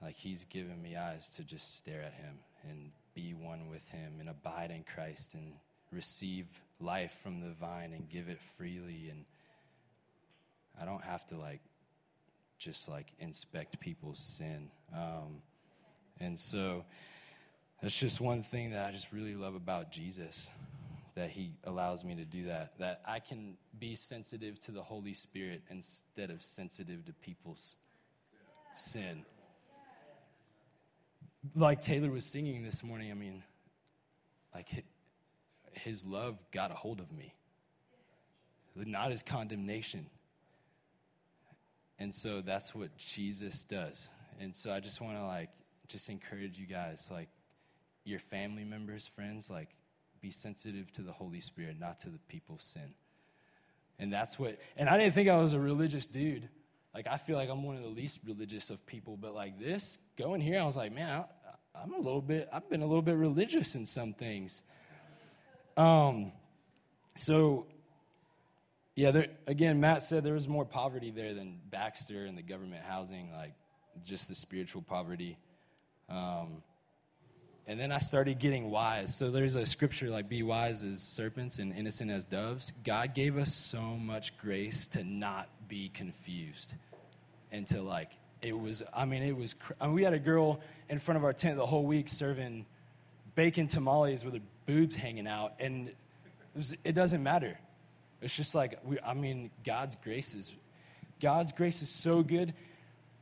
[0.00, 2.38] Like he's given me eyes to just stare at him
[2.68, 5.54] and be one with him and abide in Christ and
[5.90, 6.46] receive
[6.80, 9.24] life from the vine and give it freely and
[10.80, 11.60] I don't have to like
[12.58, 14.70] just like inspect people's sin.
[14.94, 15.42] Um,
[16.20, 16.84] and so
[17.82, 20.50] that's just one thing that I just really love about Jesus
[21.14, 25.12] that he allows me to do that that i can be sensitive to the holy
[25.12, 27.74] spirit instead of sensitive to people's
[28.72, 29.24] sin
[31.54, 33.42] like taylor was singing this morning i mean
[34.54, 34.84] like
[35.72, 37.34] his love got a hold of me
[38.74, 40.06] not his condemnation
[41.98, 44.08] and so that's what jesus does
[44.40, 45.50] and so i just want to like
[45.88, 47.28] just encourage you guys like
[48.04, 49.68] your family members friends like
[50.20, 52.94] be sensitive to the Holy Spirit, not to the people's sin.
[53.98, 56.48] And that's what, and I didn't think I was a religious dude.
[56.94, 59.98] Like, I feel like I'm one of the least religious of people, but like this,
[60.16, 61.24] going here, I was like, man,
[61.78, 64.62] I, am a little bit, I've been a little bit religious in some things.
[65.76, 66.32] Um,
[67.14, 67.66] so,
[68.94, 72.82] yeah, there, again, Matt said there was more poverty there than Baxter and the government
[72.84, 73.52] housing, like
[74.06, 75.38] just the spiritual poverty.
[76.08, 76.62] Um,
[77.66, 79.14] and then I started getting wise.
[79.14, 82.72] So there's a scripture like, be wise as serpents and innocent as doves.
[82.82, 86.74] God gave us so much grace to not be confused
[87.52, 88.10] and to like,
[88.42, 91.24] it was, I mean, it was, I mean, we had a girl in front of
[91.24, 92.66] our tent the whole week serving
[93.34, 95.54] bacon tamales with her boobs hanging out.
[95.58, 95.96] And it,
[96.54, 97.58] was, it doesn't matter.
[98.20, 100.54] It's just like, we, I mean, God's grace is,
[101.20, 102.54] God's grace is so good.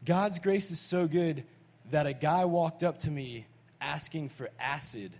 [0.04, 1.44] God's grace is so good
[1.90, 3.46] that a guy walked up to me
[3.80, 5.12] asking for acid.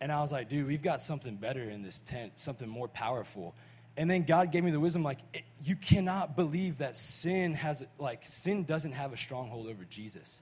[0.00, 3.54] And I was like, dude, we've got something better in this tent, something more powerful.
[4.00, 5.18] And then God gave me the wisdom like,
[5.62, 10.40] you cannot believe that sin has, like, sin doesn't have a stronghold over Jesus.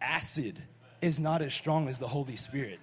[0.00, 0.58] Acid
[1.02, 2.78] is not as strong as the Holy Spirit.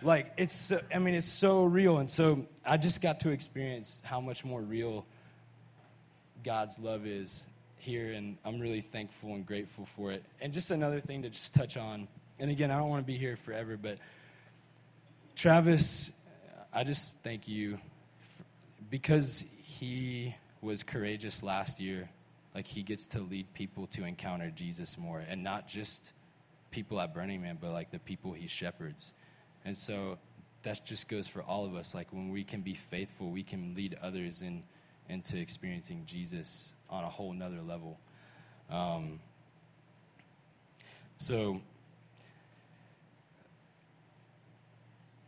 [0.00, 1.98] Like, it's, so, I mean, it's so real.
[1.98, 5.04] And so I just got to experience how much more real
[6.42, 8.14] God's love is here.
[8.14, 10.24] And I'm really thankful and grateful for it.
[10.40, 12.08] And just another thing to just touch on.
[12.40, 13.98] And again, I don't want to be here forever, but
[15.36, 16.12] Travis,
[16.72, 17.78] I just thank you
[18.94, 20.32] because he
[20.62, 22.08] was courageous last year.
[22.54, 26.12] Like, he gets to lead people to encounter Jesus more and not just
[26.70, 29.12] people at Burning Man, but like the people he shepherds.
[29.64, 30.16] And so
[30.62, 31.92] that just goes for all of us.
[31.92, 34.62] Like when we can be faithful, we can lead others in
[35.08, 37.98] into experiencing Jesus on a whole nother level.
[38.70, 39.18] Um,
[41.18, 41.60] so,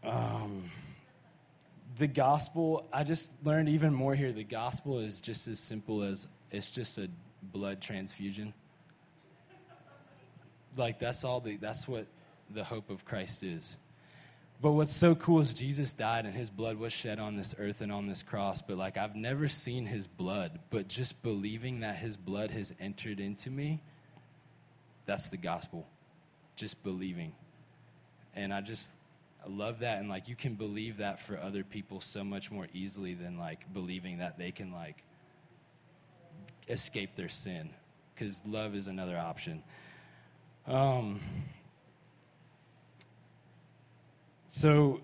[0.05, 0.71] um,
[1.99, 4.33] the gospel, I just learned even more here.
[4.33, 7.09] The gospel is just as simple as it's just a
[7.43, 8.53] blood transfusion
[10.77, 12.07] like that's all the that's what
[12.51, 13.77] the hope of Christ is.
[14.61, 17.83] But what's so cool is Jesus died and his blood was shed on this earth
[17.83, 18.63] and on this cross.
[18.63, 23.21] But like I've never seen his blood, but just believing that his blood has entered
[23.21, 23.83] into me,
[25.05, 25.87] that's the gospel.
[26.57, 27.33] Just believing.
[28.35, 28.95] And I just
[29.47, 30.01] I love that.
[30.01, 33.73] And like you can believe that for other people so much more easily than like
[33.73, 35.05] believing that they can like
[36.69, 37.71] escape their sin.
[38.15, 39.63] Because love is another option.
[40.67, 41.21] Um,
[44.49, 45.01] so,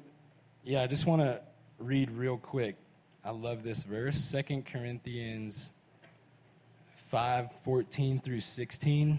[0.65, 1.41] yeah, I just want to
[1.79, 2.77] read real quick.
[3.25, 5.71] I love this verse, Second Corinthians
[6.97, 9.19] 5 14 through 16.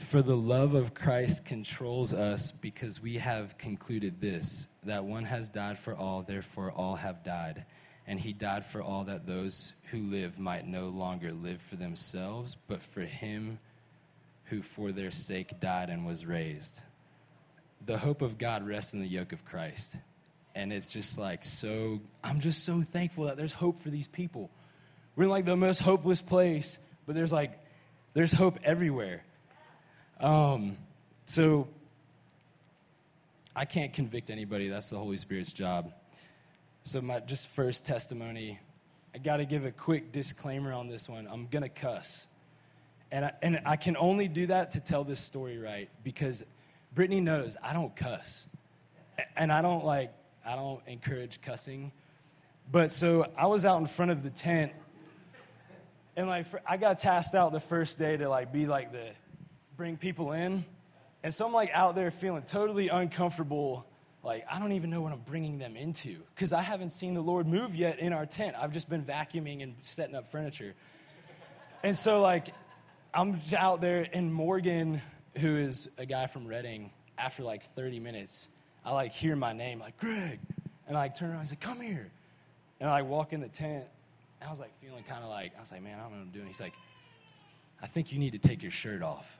[0.00, 5.48] For the love of Christ controls us because we have concluded this that one has
[5.48, 7.64] died for all, therefore all have died
[8.10, 12.56] and he died for all that those who live might no longer live for themselves,
[12.66, 13.60] but for him
[14.46, 16.82] who for their sake died and was raised.
[17.86, 19.96] The hope of God rests in the yoke of Christ.
[20.56, 24.50] And it's just like so, I'm just so thankful that there's hope for these people.
[25.14, 27.60] We're in like the most hopeless place, but there's like,
[28.12, 29.22] there's hope everywhere.
[30.20, 30.76] Um,
[31.24, 31.66] so
[33.56, 35.92] I can't convict anybody, that's the Holy Spirit's job.
[36.82, 38.58] So, my just first testimony,
[39.14, 41.28] I got to give a quick disclaimer on this one.
[41.30, 42.26] I'm to cuss.
[43.12, 46.44] And I, and I can only do that to tell this story right because
[46.94, 48.46] Brittany knows I don't cuss.
[49.36, 50.12] And I don't like,
[50.46, 51.92] I don't encourage cussing.
[52.70, 54.72] But so I was out in front of the tent
[56.16, 59.08] and like I got tasked out the first day to like be like the
[59.80, 60.62] bring people in.
[61.22, 63.86] And so I'm like out there feeling totally uncomfortable
[64.22, 67.22] like I don't even know what I'm bringing them into because I haven't seen the
[67.22, 68.56] Lord move yet in our tent.
[68.60, 70.74] I've just been vacuuming and setting up furniture.
[71.82, 72.52] And so like
[73.14, 75.00] I'm out there and Morgan,
[75.38, 78.48] who is a guy from Redding, after like 30 minutes,
[78.84, 80.40] I like hear my name like Greg,
[80.88, 81.38] and I like turn around.
[81.38, 82.10] And he's like, "Come here,"
[82.80, 83.86] and I like walk in the tent.
[84.42, 86.18] And I was like feeling kind of like I was like, "Man, I don't know
[86.18, 86.74] what I'm doing." He's like,
[87.80, 89.38] "I think you need to take your shirt off."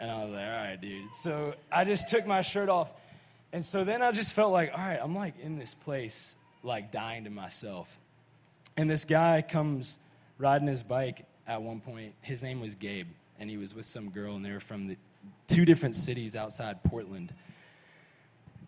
[0.00, 2.92] And I was like, "All right, dude." So I just took my shirt off
[3.54, 6.34] and so then I just felt like, all right, I'm like in this place,
[6.64, 8.00] like dying to myself.
[8.76, 9.98] And this guy comes
[10.38, 12.14] riding his bike at one point.
[12.20, 13.06] His name was Gabe,
[13.38, 14.96] and he was with some girl, and they were from the
[15.46, 17.32] two different cities outside Portland.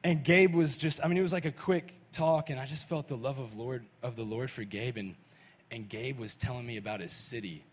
[0.04, 2.88] And Gabe was just, I mean, it was like a quick talk, and I just
[2.88, 4.98] felt the love of Lord of the Lord for Gabe.
[4.98, 5.16] And,
[5.72, 7.64] and Gabe was telling me about his city.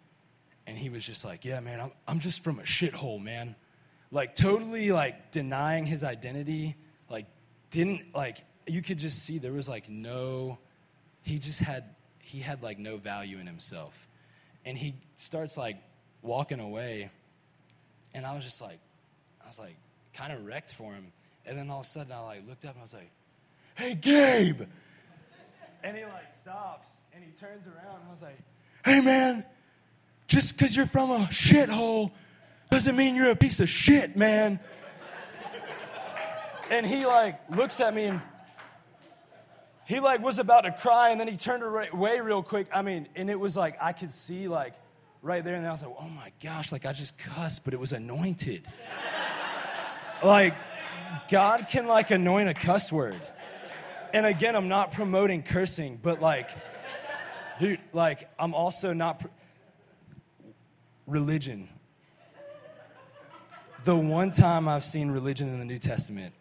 [0.65, 3.55] And he was just like, Yeah, man, I'm, I'm just from a shithole, man.
[4.11, 6.75] Like, totally like denying his identity
[7.09, 7.25] like
[7.69, 10.57] didn't like you could just see there was like no
[11.21, 14.07] he just had he had like no value in himself.
[14.65, 15.77] And he starts like
[16.21, 17.11] walking away.
[18.13, 18.79] And i was just like
[19.43, 19.75] i was like
[20.13, 21.11] kind of wrecked for him.
[21.45, 23.11] And then all of a sudden i like looked up and i was like
[23.75, 24.61] hey gabe!
[25.83, 28.39] And he like stops and he turns around and i was like
[28.85, 29.43] hey man
[30.33, 32.11] just because you're from a shithole
[32.71, 34.59] doesn't mean you're a piece of shit man
[36.71, 38.21] and he like looks at me and
[39.85, 42.67] he like was about to cry and then he turned away real quick.
[42.73, 44.73] I mean, and it was like I could see like
[45.21, 47.79] right there and I was like, oh my gosh, like I just cussed, but it
[47.79, 48.67] was anointed.
[50.23, 50.55] like
[51.29, 53.15] God can like anoint a cuss word.
[54.13, 56.49] And again, I'm not promoting cursing, but like,
[57.59, 59.19] dude, like I'm also not.
[59.19, 59.27] Pr-
[61.07, 61.69] religion.
[63.83, 66.33] The one time I've seen religion in the New Testament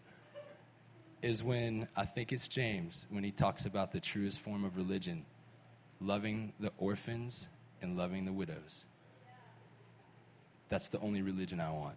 [1.22, 5.24] is when I think it's James, when he talks about the truest form of religion
[6.00, 7.48] loving the orphans
[7.80, 8.86] and loving the widows.
[10.68, 11.96] That's the only religion I want.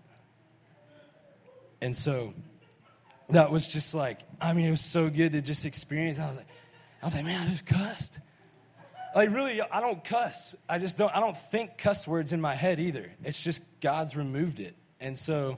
[1.81, 2.33] And so
[3.29, 6.19] that was just like, I mean, it was so good to just experience.
[6.19, 6.47] I was like,
[7.01, 8.19] I was like, man, I just cussed.
[9.15, 10.57] Like really, I don't cuss.
[10.67, 11.15] I just don't.
[11.15, 13.09] I don't think cuss words in my head either.
[13.23, 14.75] It's just God's removed it.
[14.99, 15.57] And so,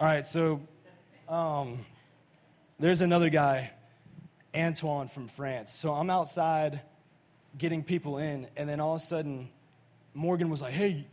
[0.00, 0.26] all right.
[0.26, 0.62] So,
[1.28, 1.84] um,
[2.80, 3.72] there's another guy,
[4.56, 5.70] Antoine from France.
[5.70, 6.80] So I'm outside
[7.58, 9.50] getting people in, and then all of a sudden,
[10.14, 11.06] Morgan was like, hey,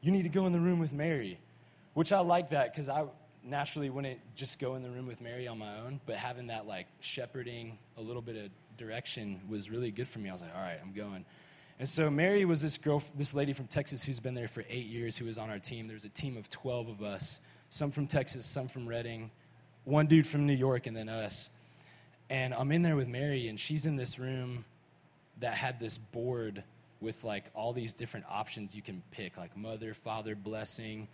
[0.00, 1.38] you need to go in the room with Mary,
[1.94, 3.04] which I like that because I
[3.44, 6.66] naturally wouldn't just go in the room with Mary on my own, but having that
[6.66, 10.28] like shepherding, a little bit of direction was really good for me.
[10.28, 11.24] I was like, all right, I'm going.
[11.78, 14.86] And so Mary was this girl, this lady from Texas who's been there for eight
[14.86, 15.86] years, who was on our team.
[15.86, 19.30] There was a team of 12 of us, some from Texas, some from Redding,
[19.84, 21.50] one dude from New York and then us.
[22.30, 24.64] And I'm in there with Mary, and she's in this room
[25.38, 26.64] that had this board
[27.00, 31.08] with like all these different options you can pick, like mother, father, blessing.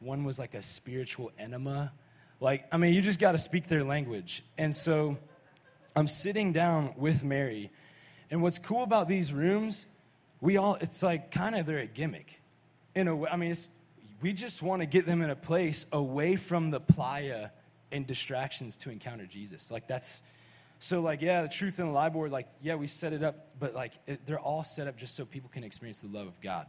[0.00, 1.92] One was like a spiritual enema.
[2.40, 4.44] Like, I mean, you just got to speak their language.
[4.58, 5.16] And so
[5.98, 7.72] I'm sitting down with Mary.
[8.30, 9.86] And what's cool about these rooms,
[10.40, 12.40] we all, it's like kind of they're a gimmick.
[12.94, 13.56] In a way, I mean,
[14.20, 17.48] we just want to get them in a place away from the playa
[17.90, 19.72] and distractions to encounter Jesus.
[19.72, 20.22] Like that's
[20.78, 22.30] so like yeah, the truth and the lie board.
[22.30, 25.24] Like yeah, we set it up, but like it, they're all set up just so
[25.24, 26.68] people can experience the love of God.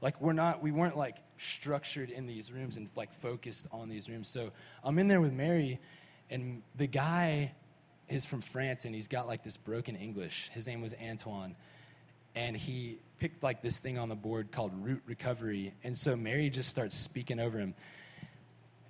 [0.00, 4.08] Like we're not, we weren't like structured in these rooms and like focused on these
[4.08, 4.28] rooms.
[4.28, 4.52] So
[4.84, 5.80] I'm in there with Mary,
[6.30, 7.54] and the guy
[8.08, 10.50] is from France, and he's got like this broken English.
[10.52, 11.54] His name was Antoine,
[12.34, 15.74] and he picked like this thing on the board called root recovery.
[15.82, 17.74] And so Mary just starts speaking over him.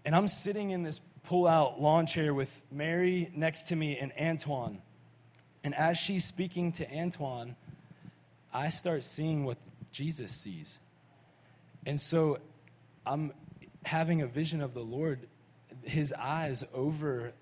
[0.05, 4.13] And I'm sitting in this pull out lawn chair with Mary next to me and
[4.21, 4.81] Antoine.
[5.65, 7.57] And as she's speaking to Antoine,
[8.53, 9.59] I start seeing what
[9.93, 10.79] Jesus sees.
[11.85, 12.39] And so
[13.05, 13.33] I'm
[13.85, 15.27] having a vision of the Lord,
[15.83, 17.33] his eyes over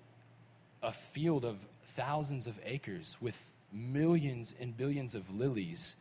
[0.81, 5.95] a field of thousands of acres with millions and billions of lilies.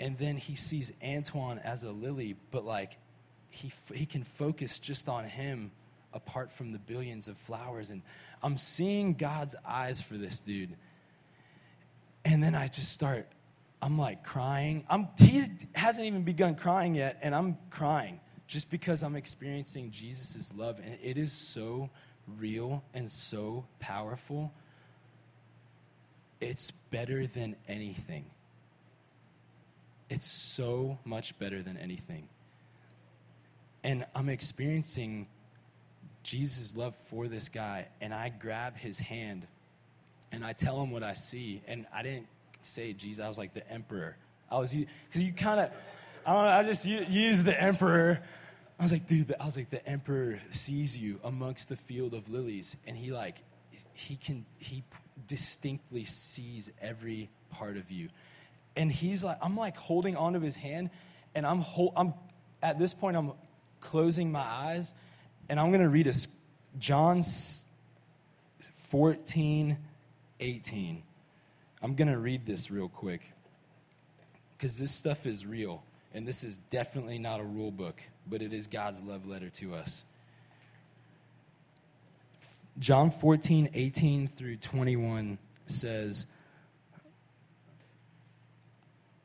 [0.00, 2.98] And then he sees Antoine as a lily, but like
[3.48, 5.70] he, he can focus just on him
[6.12, 7.90] apart from the billions of flowers.
[7.90, 8.02] And
[8.42, 10.76] I'm seeing God's eyes for this dude.
[12.24, 13.28] And then I just start,
[13.82, 14.84] I'm like crying.
[14.88, 15.44] I'm, he
[15.74, 20.80] hasn't even begun crying yet, and I'm crying just because I'm experiencing Jesus' love.
[20.84, 21.90] And it is so
[22.38, 24.52] real and so powerful.
[26.40, 28.26] It's better than anything.
[30.10, 32.28] It's so much better than anything.
[33.82, 35.26] And I'm experiencing
[36.22, 39.46] Jesus' love for this guy, and I grab his hand
[40.32, 41.62] and I tell him what I see.
[41.68, 42.26] And I didn't
[42.62, 44.16] say Jesus, I was like the emperor.
[44.50, 45.70] I was, because you kind of,
[46.26, 48.22] I don't know, I just used the emperor.
[48.84, 52.28] I was like, dude, I was like, the emperor sees you amongst the field of
[52.28, 53.38] lilies, and he like,
[53.94, 54.84] he can, he
[55.26, 58.10] distinctly sees every part of you.
[58.76, 60.90] And he's like, I'm like holding onto his hand,
[61.34, 62.12] and I'm, hold, I'm
[62.62, 63.32] at this point, I'm
[63.80, 64.92] closing my eyes,
[65.48, 66.12] and I'm to read a
[66.78, 67.22] John
[68.90, 69.78] 14,
[70.40, 71.02] 18.
[71.80, 73.22] I'm to read this real quick
[74.58, 75.82] because this stuff is real.
[76.14, 79.74] And this is definitely not a rule book, but it is God's love letter to
[79.74, 80.04] us.
[82.78, 86.26] John 14, 18 through 21 says,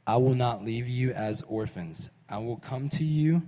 [0.05, 2.09] I will not leave you as orphans.
[2.27, 3.43] I will come to you.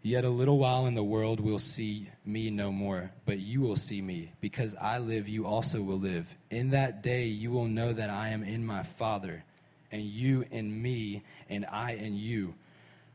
[0.00, 3.76] Yet a little while in the world will see me no more, but you will
[3.76, 4.32] see me.
[4.40, 6.34] Because I live, you also will live.
[6.50, 9.44] In that day you will know that I am in my Father,
[9.90, 12.54] and you in me, and I in you.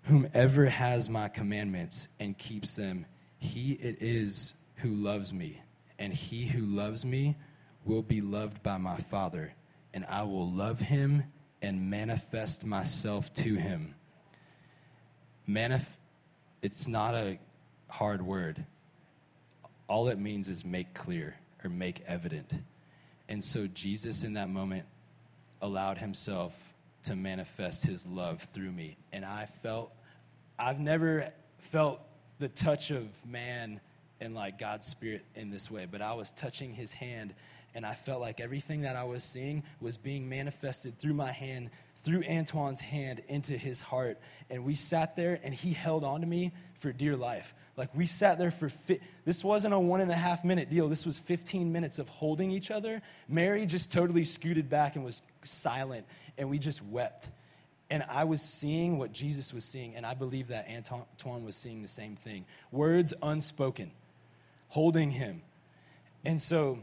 [0.04, 3.06] Whomever has my commandments and keeps them,
[3.38, 5.62] he it is who loves me.
[6.00, 7.36] And he who loves me
[7.86, 9.54] will be loved by my Father,
[9.94, 11.24] and I will love him
[11.62, 13.96] and manifest myself to him.
[15.48, 15.98] Manifest
[16.64, 17.38] it's not a
[17.90, 18.66] hard word.
[19.88, 22.52] All it means is make clear or make evident.
[23.28, 24.86] And so Jesus, in that moment,
[25.62, 26.73] allowed himself
[27.04, 28.98] to manifest his love through me.
[29.12, 29.94] And I felt,
[30.58, 32.02] I've never felt
[32.40, 33.80] the touch of man
[34.20, 37.34] and like God's spirit in this way, but I was touching his hand
[37.76, 41.72] and I felt like everything that I was seeing was being manifested through my hand
[42.04, 44.20] through Antoine's hand into his heart.
[44.50, 47.56] And we sat there and he held on to me for dear life.
[47.78, 50.90] Like we sat there for, fi- this wasn't a one and a half minute deal.
[50.90, 53.02] This was 15 minutes of holding each other.
[53.28, 56.06] Mary just totally scooted back and was silent
[56.38, 57.30] and we just wept.
[57.90, 61.84] And I was seeing what Jesus was seeing, and I believe that Antoine was seeing
[61.84, 62.46] the same thing.
[62.72, 63.92] Words unspoken,
[64.70, 65.44] holding him.
[66.26, 66.80] And so,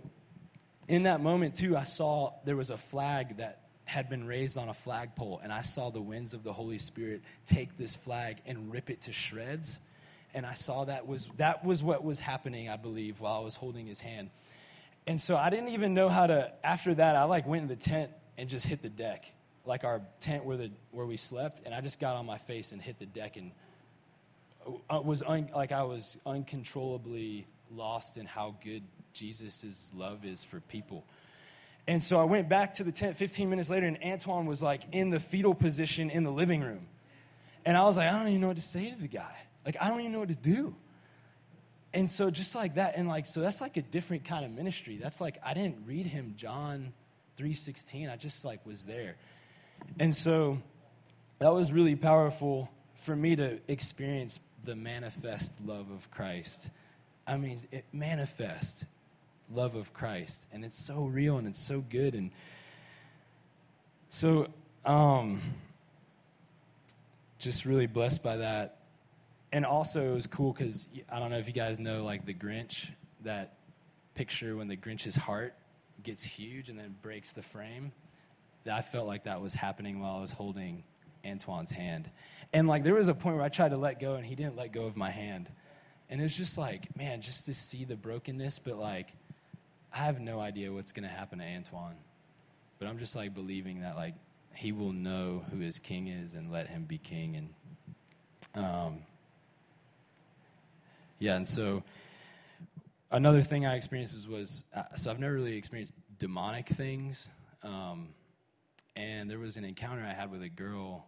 [0.86, 3.59] in that moment, too, I saw there was a flag that
[3.90, 7.22] had been raised on a flagpole, and I saw the winds of the Holy Spirit
[7.44, 9.80] take this flag and rip it to shreds.
[10.32, 13.56] And I saw that was that was what was happening, I believe, while I was
[13.56, 14.30] holding his hand.
[15.08, 16.52] And so I didn't even know how to.
[16.62, 19.32] After that, I like went in the tent and just hit the deck
[19.66, 22.70] like our tent where the where we slept, and I just got on my face
[22.70, 23.50] and hit the deck and
[24.88, 28.82] I uh, was un, like I was uncontrollably lost in how good
[29.12, 31.04] Jesus' love is for people.
[31.86, 34.82] And so I went back to the tent 15 minutes later, and Antoine was like
[34.92, 36.86] in the fetal position in the living room.
[37.64, 39.34] And I was like, I don't even know what to say to the guy.
[39.66, 40.74] Like, I don't even know what to do.
[41.92, 44.96] And so, just like that, and like, so that's like a different kind of ministry.
[44.96, 46.92] That's like, I didn't read him John
[47.38, 48.10] 3.16.
[48.10, 49.16] I just like was there.
[49.98, 50.58] And so
[51.38, 56.70] that was really powerful for me to experience the manifest love of Christ.
[57.26, 58.86] I mean, it manifest
[59.52, 60.46] love of Christ.
[60.52, 62.14] And it's so real and it's so good.
[62.14, 62.30] And
[64.08, 64.48] so,
[64.84, 65.40] um,
[67.38, 68.78] just really blessed by that.
[69.52, 72.34] And also, it was cool because I don't know if you guys know, like the
[72.34, 72.90] Grinch,
[73.24, 73.54] that
[74.14, 75.54] picture when the Grinch's heart
[76.02, 77.92] gets huge and then breaks the frame.
[78.64, 80.84] That I felt like that was happening while I was holding
[81.24, 82.10] Antoine's hand.
[82.52, 84.56] And like there was a point where I tried to let go and he didn't
[84.56, 85.48] let go of my hand.
[86.08, 89.14] And it was just like, man, just to see the brokenness, but like
[89.92, 91.96] I have no idea what's going to happen to Antoine.
[92.78, 94.14] But I'm just like believing that like
[94.54, 99.02] he will know who his king is and let him be king and um
[101.20, 101.84] yeah, and so
[103.10, 107.28] another thing I experienced was uh, so I've never really experienced demonic things.
[107.62, 108.08] Um,
[108.96, 111.06] and there was an encounter I had with a girl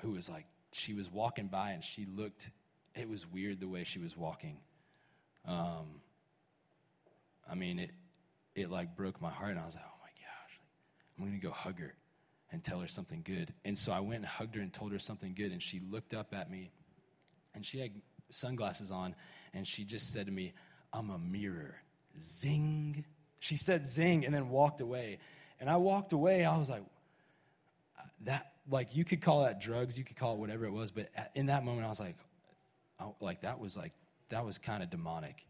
[0.00, 2.50] who was like, she was walking by and she looked,
[2.94, 4.56] it was weird the way she was walking.
[5.46, 6.00] Um,
[7.48, 7.90] I mean, it,
[8.54, 10.60] it like broke my heart, and I was like, oh my gosh,
[11.18, 11.94] I'm gonna go hug her
[12.50, 13.52] and tell her something good.
[13.64, 16.14] And so I went and hugged her and told her something good, and she looked
[16.14, 16.70] up at me,
[17.54, 17.92] and she had
[18.30, 19.14] sunglasses on,
[19.54, 20.52] and she just said to me,
[20.92, 21.76] I'm a mirror.
[22.18, 23.04] Zing.
[23.40, 25.18] She said zing and then walked away.
[25.58, 26.82] And I walked away, I was like,
[28.24, 31.08] that like you could call that drugs, you could call it whatever it was, but
[31.34, 32.16] in that moment I was like,
[33.00, 33.92] oh, like that was like
[34.28, 35.44] that was kind of demonic.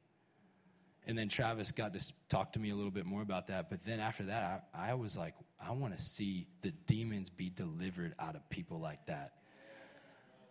[1.07, 3.71] And then Travis got to talk to me a little bit more about that.
[3.71, 7.51] But then after that, I, I was like, I want to see the demons be
[7.51, 9.33] delivered out of people like that.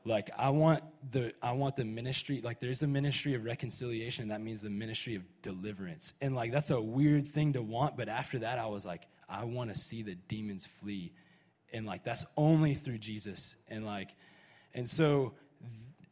[0.03, 4.41] Like I want the I want the ministry like there's a ministry of reconciliation that
[4.41, 6.15] means the ministry of deliverance.
[6.21, 9.43] And like that's a weird thing to want, but after that I was like I
[9.43, 11.13] want to see the demons flee
[11.73, 13.55] and like that's only through Jesus.
[13.67, 14.09] And like,
[14.73, 15.33] and so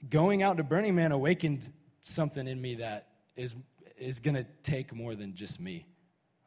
[0.10, 3.56] going out to Burning Man awakened something in me that is
[4.00, 5.86] is gonna take more than just me.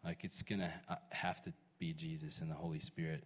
[0.05, 3.24] Like it's gonna uh, have to be Jesus and the Holy Spirit.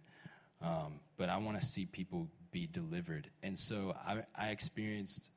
[0.61, 5.31] Um, but I want to see people be delivered, and so I, I experienced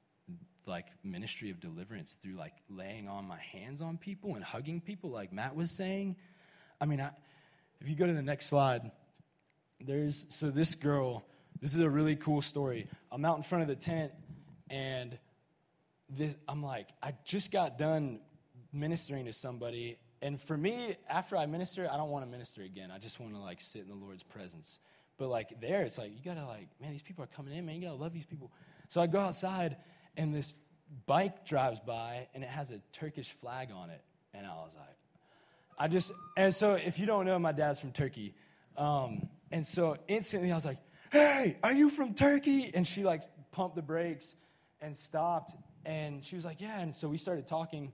[0.67, 5.11] like ministry of deliverance through like laying on my hands on people and hugging people,
[5.11, 6.17] like Matt was saying.
[6.81, 7.11] I mean, I,
[7.81, 8.91] if you go to the next slide,
[9.81, 11.25] there's so this girl
[11.61, 14.12] this is a really cool story i'm out in front of the tent
[14.69, 15.19] and
[16.09, 18.21] this i'm like i just got done
[18.73, 22.91] ministering to somebody and for me after i minister i don't want to minister again
[22.91, 24.79] i just want to like sit in the lord's presence
[25.19, 27.75] but like there it's like you gotta like man these people are coming in man
[27.77, 28.51] you gotta love these people
[28.89, 29.77] so i go outside
[30.17, 30.57] and this
[31.07, 34.03] bike drives by and it has a turkish flag on it
[34.35, 34.97] and i was like
[35.79, 38.35] i just and so if you don't know my dad's from turkey
[38.77, 40.79] um, and so instantly I was like,
[41.11, 42.71] hey, are you from Turkey?
[42.73, 43.23] And she like
[43.53, 44.37] pumped the brakes
[44.81, 45.55] and stopped.
[45.85, 46.81] And she was like, yeah.
[46.81, 47.93] And so we started talking.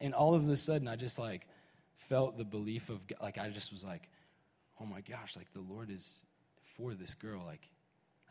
[0.00, 1.46] And all of a sudden, I just like
[1.94, 4.08] felt the belief of, like, I just was like,
[4.80, 6.20] oh my gosh, like the Lord is
[6.76, 7.42] for this girl.
[7.46, 7.68] Like,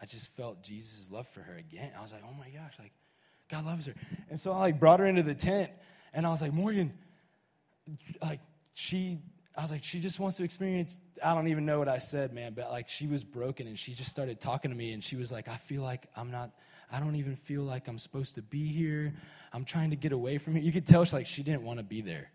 [0.01, 1.91] I just felt Jesus' love for her again.
[1.97, 2.93] I was like, oh my gosh, like,
[3.49, 3.93] God loves her.
[4.29, 5.71] And so I like brought her into the tent.
[6.13, 6.93] And I was like, Morgan,
[8.21, 8.39] like,
[8.73, 9.19] she
[9.57, 10.99] I was like, she just wants to experience.
[11.23, 13.93] I don't even know what I said, man, but like she was broken and she
[13.93, 16.51] just started talking to me and she was like, I feel like I'm not,
[16.91, 19.13] I don't even feel like I'm supposed to be here.
[19.55, 20.63] I'm trying to get away from here.
[20.63, 22.29] You could tell she like she didn't want to be there.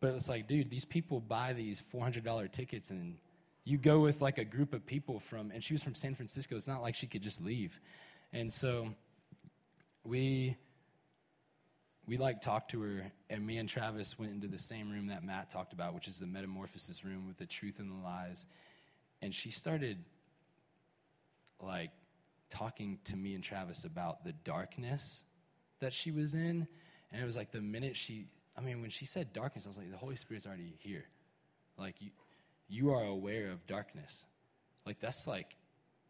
[0.00, 3.16] But it's like, dude, these people buy these $400 tickets and
[3.62, 6.56] you go with like a group of people from, and she was from San Francisco.
[6.56, 7.78] It's not like she could just leave.
[8.32, 8.88] And so
[10.02, 10.56] we,
[12.08, 15.22] we like talked to her, and me and Travis went into the same room that
[15.22, 18.46] Matt talked about, which is the metamorphosis room with the truth and the lies.
[19.22, 19.98] And she started
[21.60, 21.90] like
[22.50, 25.22] talking to me and Travis about the darkness
[25.80, 26.66] that she was in.
[27.10, 28.26] And it was like the minute she,
[28.56, 31.04] I mean, when she said darkness, I was like, the Holy Spirit's already here.
[31.78, 32.10] Like, you,
[32.68, 34.26] you are aware of darkness.
[34.84, 35.56] Like, that's like,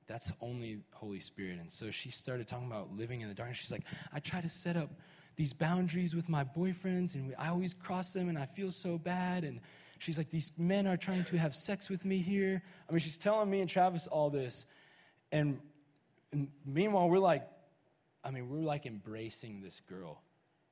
[0.07, 1.59] that's only Holy Spirit.
[1.61, 3.59] And so she started talking about living in the darkness.
[3.59, 4.91] She's like, I try to set up
[5.37, 8.99] these boundaries with my boyfriends, and we, I always cross them, and I feel so
[8.99, 9.45] bad.
[9.45, 9.61] And
[9.99, 12.63] she's like, These men are trying to have sex with me here.
[12.89, 14.67] I mean, she's telling me and Travis all this.
[15.31, 15.61] And,
[16.33, 17.47] and meanwhile, we're like,
[18.25, 20.23] I mean, we're like embracing this girl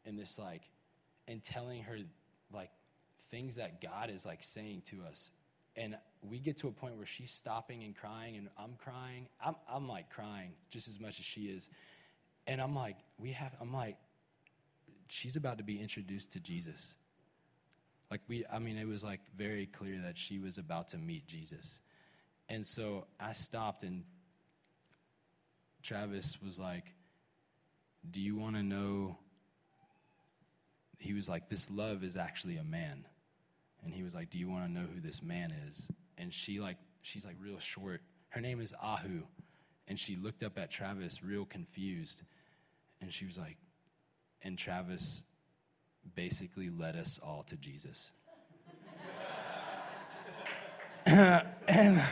[0.05, 0.63] and this, like,
[1.29, 1.99] and telling her,
[2.53, 2.71] like,
[3.31, 5.31] things that God is, like, saying to us.
[5.77, 9.29] And we get to a point where she's stopping and crying, and I'm crying.
[9.45, 11.69] I'm, I'm like crying just as much as she is.
[12.47, 13.97] And I'm like, we have, I'm like,
[15.09, 16.95] she's about to be introduced to Jesus.
[18.11, 21.27] Like, we, I mean, it was like very clear that she was about to meet
[21.27, 21.81] Jesus.
[22.49, 24.05] And so I stopped, and
[25.83, 26.95] Travis was like,
[28.11, 29.19] Do you want to know?
[30.99, 33.07] He was like, This love is actually a man.
[33.85, 35.89] And he was like, Do you want to know who this man is?
[36.19, 38.03] And she like she's like real short.
[38.31, 39.23] Her name is Ahu.
[39.89, 42.23] And she looked up at Travis real confused.
[43.01, 43.57] And she was like,
[44.43, 45.23] and Travis
[46.15, 48.13] basically led us all to Jesus.
[51.07, 51.47] and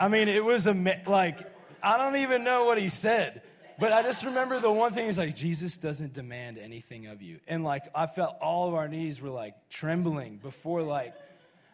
[0.00, 1.38] I mean, it was a like
[1.82, 3.42] I don't even know what he said,
[3.78, 7.38] but I just remember the one thing is like Jesus doesn't demand anything of you,
[7.46, 11.14] and like I felt all of our knees were like trembling before like,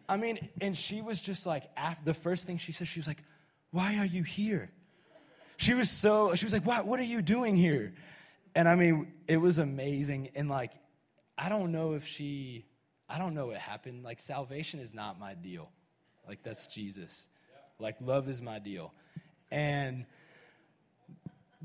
[0.08, 3.06] I mean, and she was just like after the first thing she said, she was
[3.06, 3.22] like,
[3.70, 4.70] "Why are you here?"
[5.56, 6.86] She was so she was like, "What?
[6.86, 7.94] What are you doing here?"
[8.54, 10.72] And I mean, it was amazing, and like,
[11.38, 12.66] I don't know if she,
[13.08, 14.04] I don't know what happened.
[14.04, 15.70] Like salvation is not my deal,
[16.28, 17.28] like that's Jesus.
[17.78, 18.92] Like love is my deal.
[19.50, 20.06] And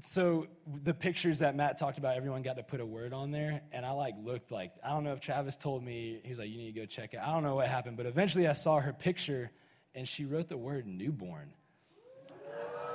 [0.02, 0.48] so
[0.84, 3.62] the pictures that Matt talked about, everyone got to put a word on there.
[3.72, 6.50] And I like looked like, I don't know if Travis told me, he was like,
[6.50, 7.20] you need to go check it.
[7.20, 9.52] I don't know what happened, but eventually I saw her picture
[9.96, 11.50] and she wrote the word newborn.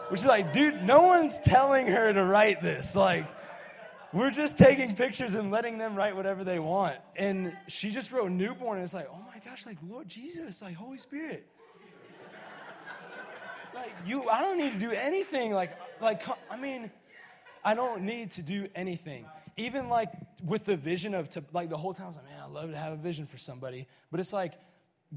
[0.09, 2.95] Which is like, dude, no one's telling her to write this.
[2.95, 3.27] Like,
[4.13, 6.97] we're just taking pictures and letting them write whatever they want.
[7.17, 10.75] And she just wrote newborn, and it's like, oh my gosh, like Lord Jesus, like
[10.75, 11.47] Holy Spirit
[13.75, 16.91] like you i don't need to do anything like like i mean
[17.65, 19.27] i don't need to do anything.
[19.57, 20.11] Even like
[20.45, 22.71] with the vision of to, like the whole time i was like man i love
[22.71, 23.89] to have a vision for somebody.
[24.11, 24.55] But it's like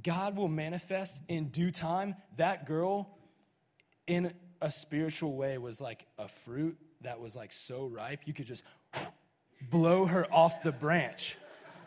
[0.01, 2.15] god will manifest in due time.
[2.38, 3.09] That girl
[4.07, 8.47] in a spiritual way was like a fruit that was like so ripe you could
[8.47, 8.64] just
[9.69, 11.38] blow her off the branch.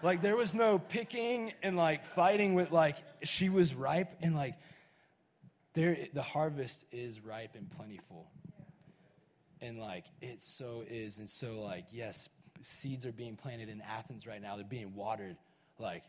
[0.03, 4.55] Like there was no picking and like fighting with like she was ripe and like
[5.75, 8.31] there the harvest is ripe and plentiful
[9.61, 12.29] and like it so is and so like yes
[12.63, 14.57] seeds are being planted in athens right now.
[14.57, 15.37] They're being watered.
[15.79, 16.05] Like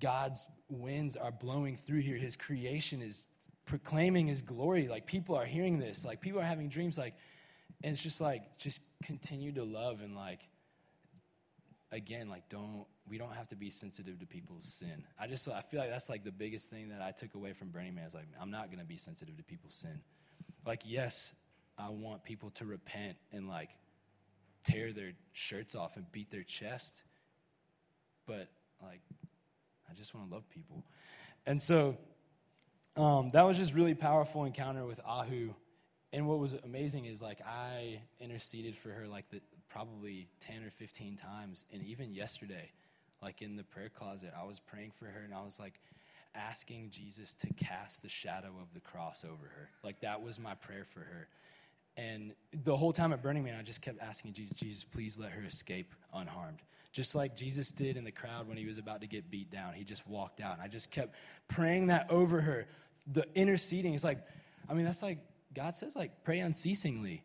[0.00, 2.16] god's winds are blowing through here.
[2.16, 3.26] His creation is
[3.64, 4.88] proclaiming his glory.
[4.88, 6.04] Like people are hearing this.
[6.04, 6.98] Like people are having dreams.
[6.98, 7.14] Like
[7.82, 10.40] and it's just like just continue to love and like
[11.92, 15.04] again like don't we don't have to be sensitive to people's sin.
[15.18, 17.68] I just I feel like that's like the biggest thing that I took away from
[17.68, 20.00] Burning Man is like I'm not going to be sensitive to people's sin.
[20.64, 21.34] Like yes,
[21.78, 23.70] I want people to repent and like
[24.64, 27.02] tear their shirts off and beat their chest.
[28.26, 28.48] But
[28.82, 29.00] like
[29.90, 30.84] I just want to love people.
[31.46, 31.96] And so
[32.96, 35.50] um, that was just really powerful encounter with Ahu.
[36.12, 40.70] And what was amazing is like I interceded for her like the, probably 10 or
[40.70, 41.66] 15 times.
[41.72, 42.70] And even yesterday,
[43.22, 45.80] like in the prayer closet, I was praying for her and I was like
[46.34, 49.70] asking Jesus to cast the shadow of the cross over her.
[49.82, 51.28] Like that was my prayer for her.
[51.96, 55.32] And the whole time at Burning Man, I just kept asking Jesus, Jesus, please let
[55.32, 56.58] her escape unharmed.
[56.92, 59.74] Just like Jesus did in the crowd when he was about to get beat down.
[59.74, 60.54] He just walked out.
[60.54, 61.14] And I just kept
[61.48, 62.66] praying that over her.
[63.12, 64.18] The interceding is like,
[64.68, 65.18] I mean, that's like,
[65.54, 67.22] God says, like, pray unceasingly.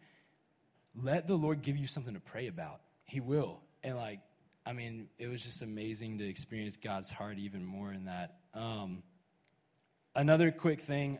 [0.96, 2.82] Let the Lord give you something to pray about.
[3.06, 3.62] He will.
[3.84, 4.20] And like,
[4.66, 8.36] I mean, it was just amazing to experience God's heart even more in that.
[8.54, 9.04] Um,
[10.16, 11.20] another quick thing,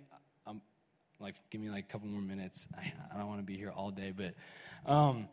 [1.22, 2.68] like, give me like a couple more minutes.
[2.78, 4.34] I, I don't want to be here all day, but
[4.92, 5.28] um,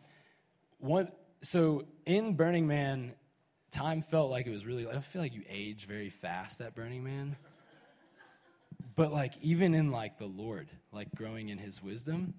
[0.78, 1.10] one.
[1.40, 3.14] So in Burning Man,
[3.70, 4.86] time felt like it was really.
[4.86, 7.36] I feel like you age very fast at Burning Man,
[8.96, 12.34] but like even in like the Lord, like growing in his wisdom.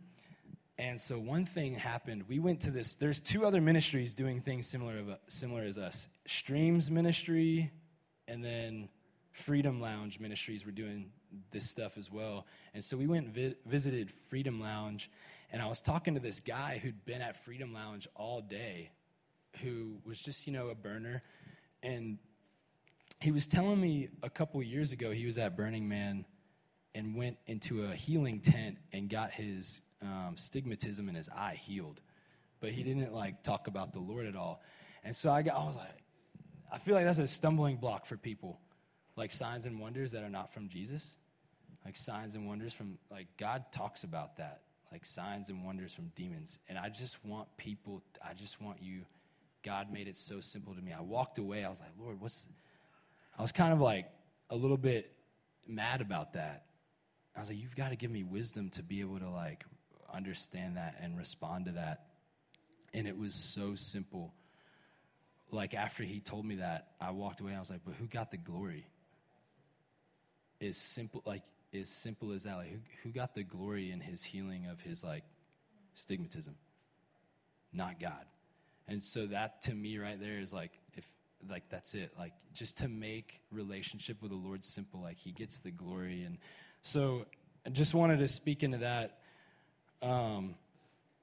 [0.77, 2.23] And so one thing happened.
[2.29, 2.95] We went to this.
[2.95, 6.07] There's two other ministries doing things similar of similar as us.
[6.25, 7.71] Streams Ministry,
[8.29, 8.87] and then
[9.33, 11.11] Freedom Lounge Ministries were doing
[11.51, 12.45] this stuff as well.
[12.73, 15.09] And so we went and vi- visited Freedom Lounge,
[15.51, 18.91] and I was talking to this guy who'd been at Freedom Lounge all day,
[19.61, 21.23] who was just you know a burner,
[21.83, 22.17] and
[23.19, 26.25] he was telling me a couple years ago he was at Burning Man
[26.95, 31.99] and went into a healing tent and got his um, stigmatism in his eye healed,
[32.59, 34.61] but he didn't like talk about the Lord at all.
[35.03, 35.87] And so I got, I was like,
[36.71, 38.59] I feel like that's a stumbling block for people,
[39.19, 41.17] like signs and wonders that are not from Jesus,
[41.85, 46.11] like signs and wonders from like God talks about that, like signs and wonders from
[46.15, 46.57] demons.
[46.67, 49.01] And I just want people, I just want you.
[49.61, 50.93] God made it so simple to me.
[50.93, 51.65] I walked away.
[51.65, 52.47] I was like, Lord, what's?
[53.37, 54.05] I was kind of like
[54.49, 55.11] a little bit
[55.67, 56.65] mad about that.
[57.35, 59.65] I was like, you've got to give me wisdom to be able to like
[60.13, 62.05] understand that and respond to that.
[62.93, 64.33] And it was so simple.
[65.51, 67.53] Like after he told me that, I walked away.
[67.53, 68.87] I was like, but who got the glory?
[70.59, 72.57] Is simple like as simple as that.
[72.57, 75.23] Like, who, who got the glory in his healing of his like
[75.95, 76.53] stigmatism?
[77.71, 78.25] Not God.
[78.87, 81.07] And so that to me right there is like if
[81.49, 82.13] like that's it.
[82.17, 86.23] Like just to make relationship with the Lord simple, like he gets the glory.
[86.23, 86.37] And
[86.81, 87.25] so
[87.65, 89.19] I just wanted to speak into that
[90.01, 90.55] um,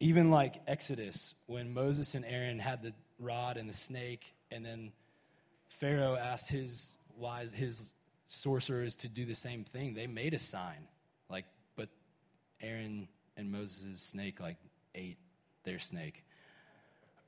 [0.01, 4.93] even like Exodus, when Moses and Aaron had the rod and the snake, and then
[5.69, 7.93] Pharaoh asked his wise his
[8.27, 9.95] sorcerers to do the same thing.
[9.95, 10.89] They made a sign,
[11.31, 11.45] like,
[11.77, 11.89] but
[12.61, 14.57] Aaron and Moses' snake like
[14.95, 15.19] ate
[15.65, 16.25] their snake.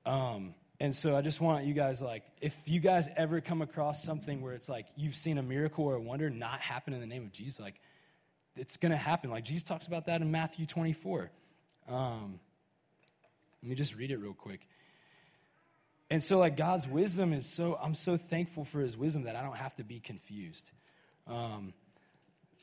[0.06, 4.02] Um, and so I just want you guys like, if you guys ever come across
[4.02, 7.06] something where it's like you've seen a miracle or a wonder not happen in the
[7.06, 7.80] name of Jesus, like
[8.56, 9.30] it's to happen.
[9.30, 11.30] Like Jesus talks about that in Matthew 24.
[11.88, 12.38] Um,
[13.62, 14.66] let me just read it real quick.
[16.10, 19.42] And so, like, God's wisdom is so, I'm so thankful for his wisdom that I
[19.42, 20.70] don't have to be confused.
[21.28, 21.72] Um,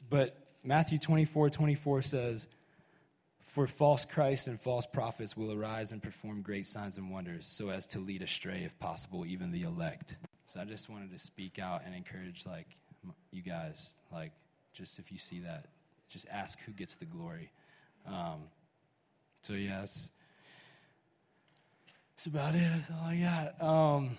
[0.10, 2.48] but Matthew 24 24 says,
[3.42, 7.70] For false Christs and false prophets will arise and perform great signs and wonders, so
[7.70, 10.18] as to lead astray, if possible, even the elect.
[10.46, 12.68] So I just wanted to speak out and encourage, like,
[13.32, 14.32] you guys, like,
[14.74, 15.68] just if you see that,
[16.10, 17.52] just ask who gets the glory.
[18.08, 18.44] Um,
[19.42, 20.10] so, yes.
[22.16, 22.68] That's about it.
[22.74, 23.62] That's all I got.
[23.62, 24.18] Um,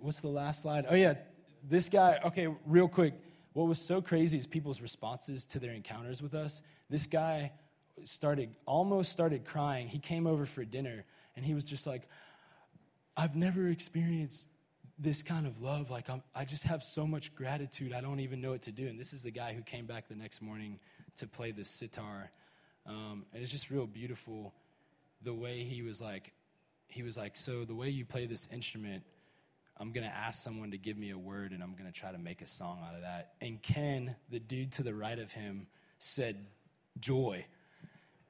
[0.00, 0.86] what's the last slide?
[0.88, 1.14] Oh, yeah.
[1.62, 3.14] This guy, okay, real quick.
[3.52, 6.62] What was so crazy is people's responses to their encounters with us.
[6.88, 7.52] This guy
[8.04, 9.88] started, almost started crying.
[9.88, 11.04] He came over for dinner
[11.34, 12.08] and he was just like,
[13.16, 14.48] I've never experienced
[14.98, 15.90] this kind of love.
[15.90, 18.86] Like, I'm, I just have so much gratitude, I don't even know what to do.
[18.86, 20.78] And this is the guy who came back the next morning
[21.16, 22.30] to play the sitar.
[22.86, 24.54] Um, and it's just real beautiful
[25.22, 26.32] the way he was like,
[26.86, 29.02] he was like, so the way you play this instrument,
[29.80, 32.10] I'm going to ask someone to give me a word and I'm going to try
[32.10, 33.34] to make a song out of that.
[33.40, 35.66] And Ken, the dude to the right of him,
[35.98, 36.36] said,
[36.98, 37.44] joy.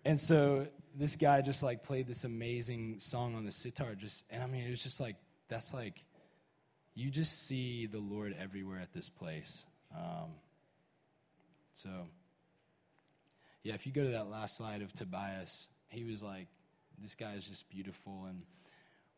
[0.05, 4.43] And so this guy just like played this amazing song on the sitar just and
[4.43, 5.17] I mean it was just like
[5.49, 6.03] that's like
[6.99, 9.65] you just see the Lord everywhere at this place.
[9.97, 10.31] Um,
[11.73, 11.91] so,
[13.63, 16.49] yeah, if you go to that last slide of Tobias, he was like,
[17.01, 18.25] this guy is just beautiful.
[18.29, 18.43] And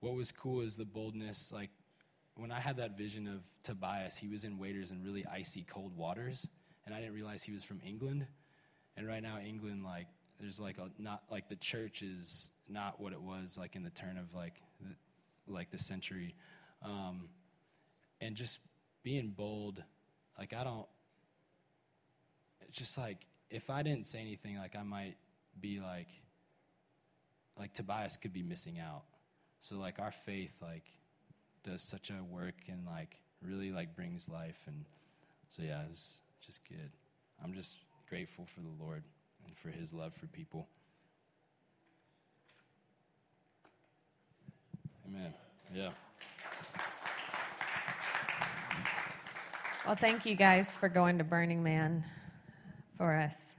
[0.01, 1.53] what was cool is the boldness.
[1.55, 1.71] Like,
[2.37, 5.97] when I had that vision of Tobias, he was in Waders in really icy, cold
[5.97, 6.49] waters.
[6.87, 8.27] And I didn't realize he was from England.
[8.97, 10.07] And right now, England, like,
[10.41, 13.91] there's like a not like the church is not what it was like in the
[13.91, 16.35] turn of like the, like the century.
[16.83, 17.29] Um,
[18.21, 18.59] and just
[19.03, 19.83] being bold.
[20.39, 20.87] Like, I don't,
[22.63, 25.17] it's just like, if I didn't say anything, like, I might
[25.61, 26.09] be like,
[27.59, 29.03] like Tobias could be missing out.
[29.59, 30.85] So, like, our faith, like,
[31.63, 34.63] does such a work and, like, really, like, brings life.
[34.67, 34.85] And
[35.49, 36.91] so, yeah, it's just good.
[37.43, 37.79] I'm just
[38.09, 39.05] grateful for the Lord
[39.47, 40.69] and for his love for people.
[45.07, 45.33] Amen.
[45.75, 45.91] Yeah.
[49.87, 52.05] Well, thank you guys for going to Burning Man
[52.97, 53.55] for us.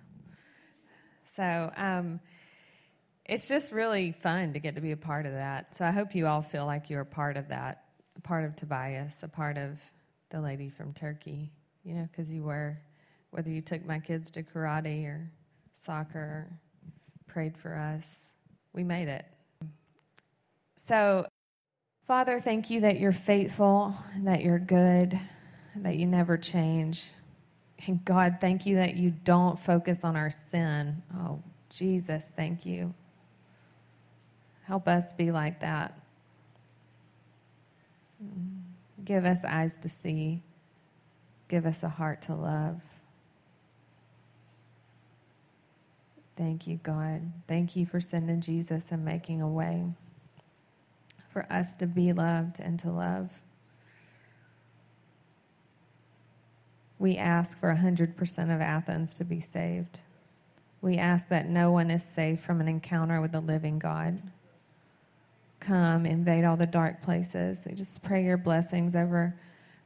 [1.23, 2.19] So, um,
[3.25, 5.75] it's just really fun to get to be a part of that.
[5.75, 7.85] So, I hope you all feel like you're a part of that,
[8.17, 9.79] a part of Tobias, a part of
[10.29, 11.51] the lady from Turkey,
[11.83, 12.77] you know, because you were,
[13.31, 15.29] whether you took my kids to karate or
[15.73, 16.51] soccer, or
[17.27, 18.33] prayed for us,
[18.73, 19.25] we made it.
[20.75, 21.25] So,
[22.07, 25.19] Father, thank you that you're faithful, that you're good
[25.75, 27.11] that you never change.
[27.85, 31.01] And God, thank you that you don't focus on our sin.
[31.15, 32.93] Oh, Jesus, thank you.
[34.63, 35.97] Help us be like that.
[39.03, 40.41] Give us eyes to see.
[41.47, 42.81] Give us a heart to love.
[46.37, 47.31] Thank you, God.
[47.47, 49.85] Thank you for sending Jesus and making a way
[51.31, 53.41] for us to be loved and to love.
[56.99, 58.15] We ask for 100%
[58.53, 59.99] of Athens to be saved.
[60.81, 64.21] We ask that no one is safe from an encounter with the living God.
[65.61, 67.65] Come, invade all the dark places.
[67.69, 69.35] We just pray your blessings over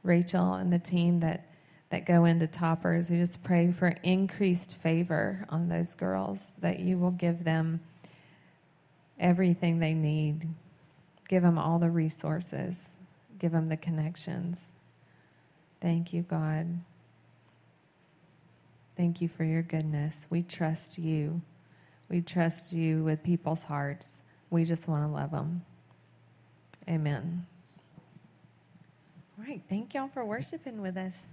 [0.02, 1.46] Rachel and the team that,
[1.90, 3.10] that go into toppers.
[3.10, 7.80] We just pray for increased favor on those girls, that you will give them
[9.20, 10.48] everything they need.
[11.28, 12.96] Give them all the resources,
[13.38, 14.76] give them the connections.
[15.82, 16.80] Thank you, God.
[18.96, 20.26] Thank you for your goodness.
[20.30, 21.42] We trust you.
[22.08, 24.22] We trust you with people's hearts.
[24.50, 25.64] We just want to love them.
[26.88, 27.46] Amen.
[29.38, 29.62] All right.
[29.68, 31.26] Thank y'all for worshiping with us.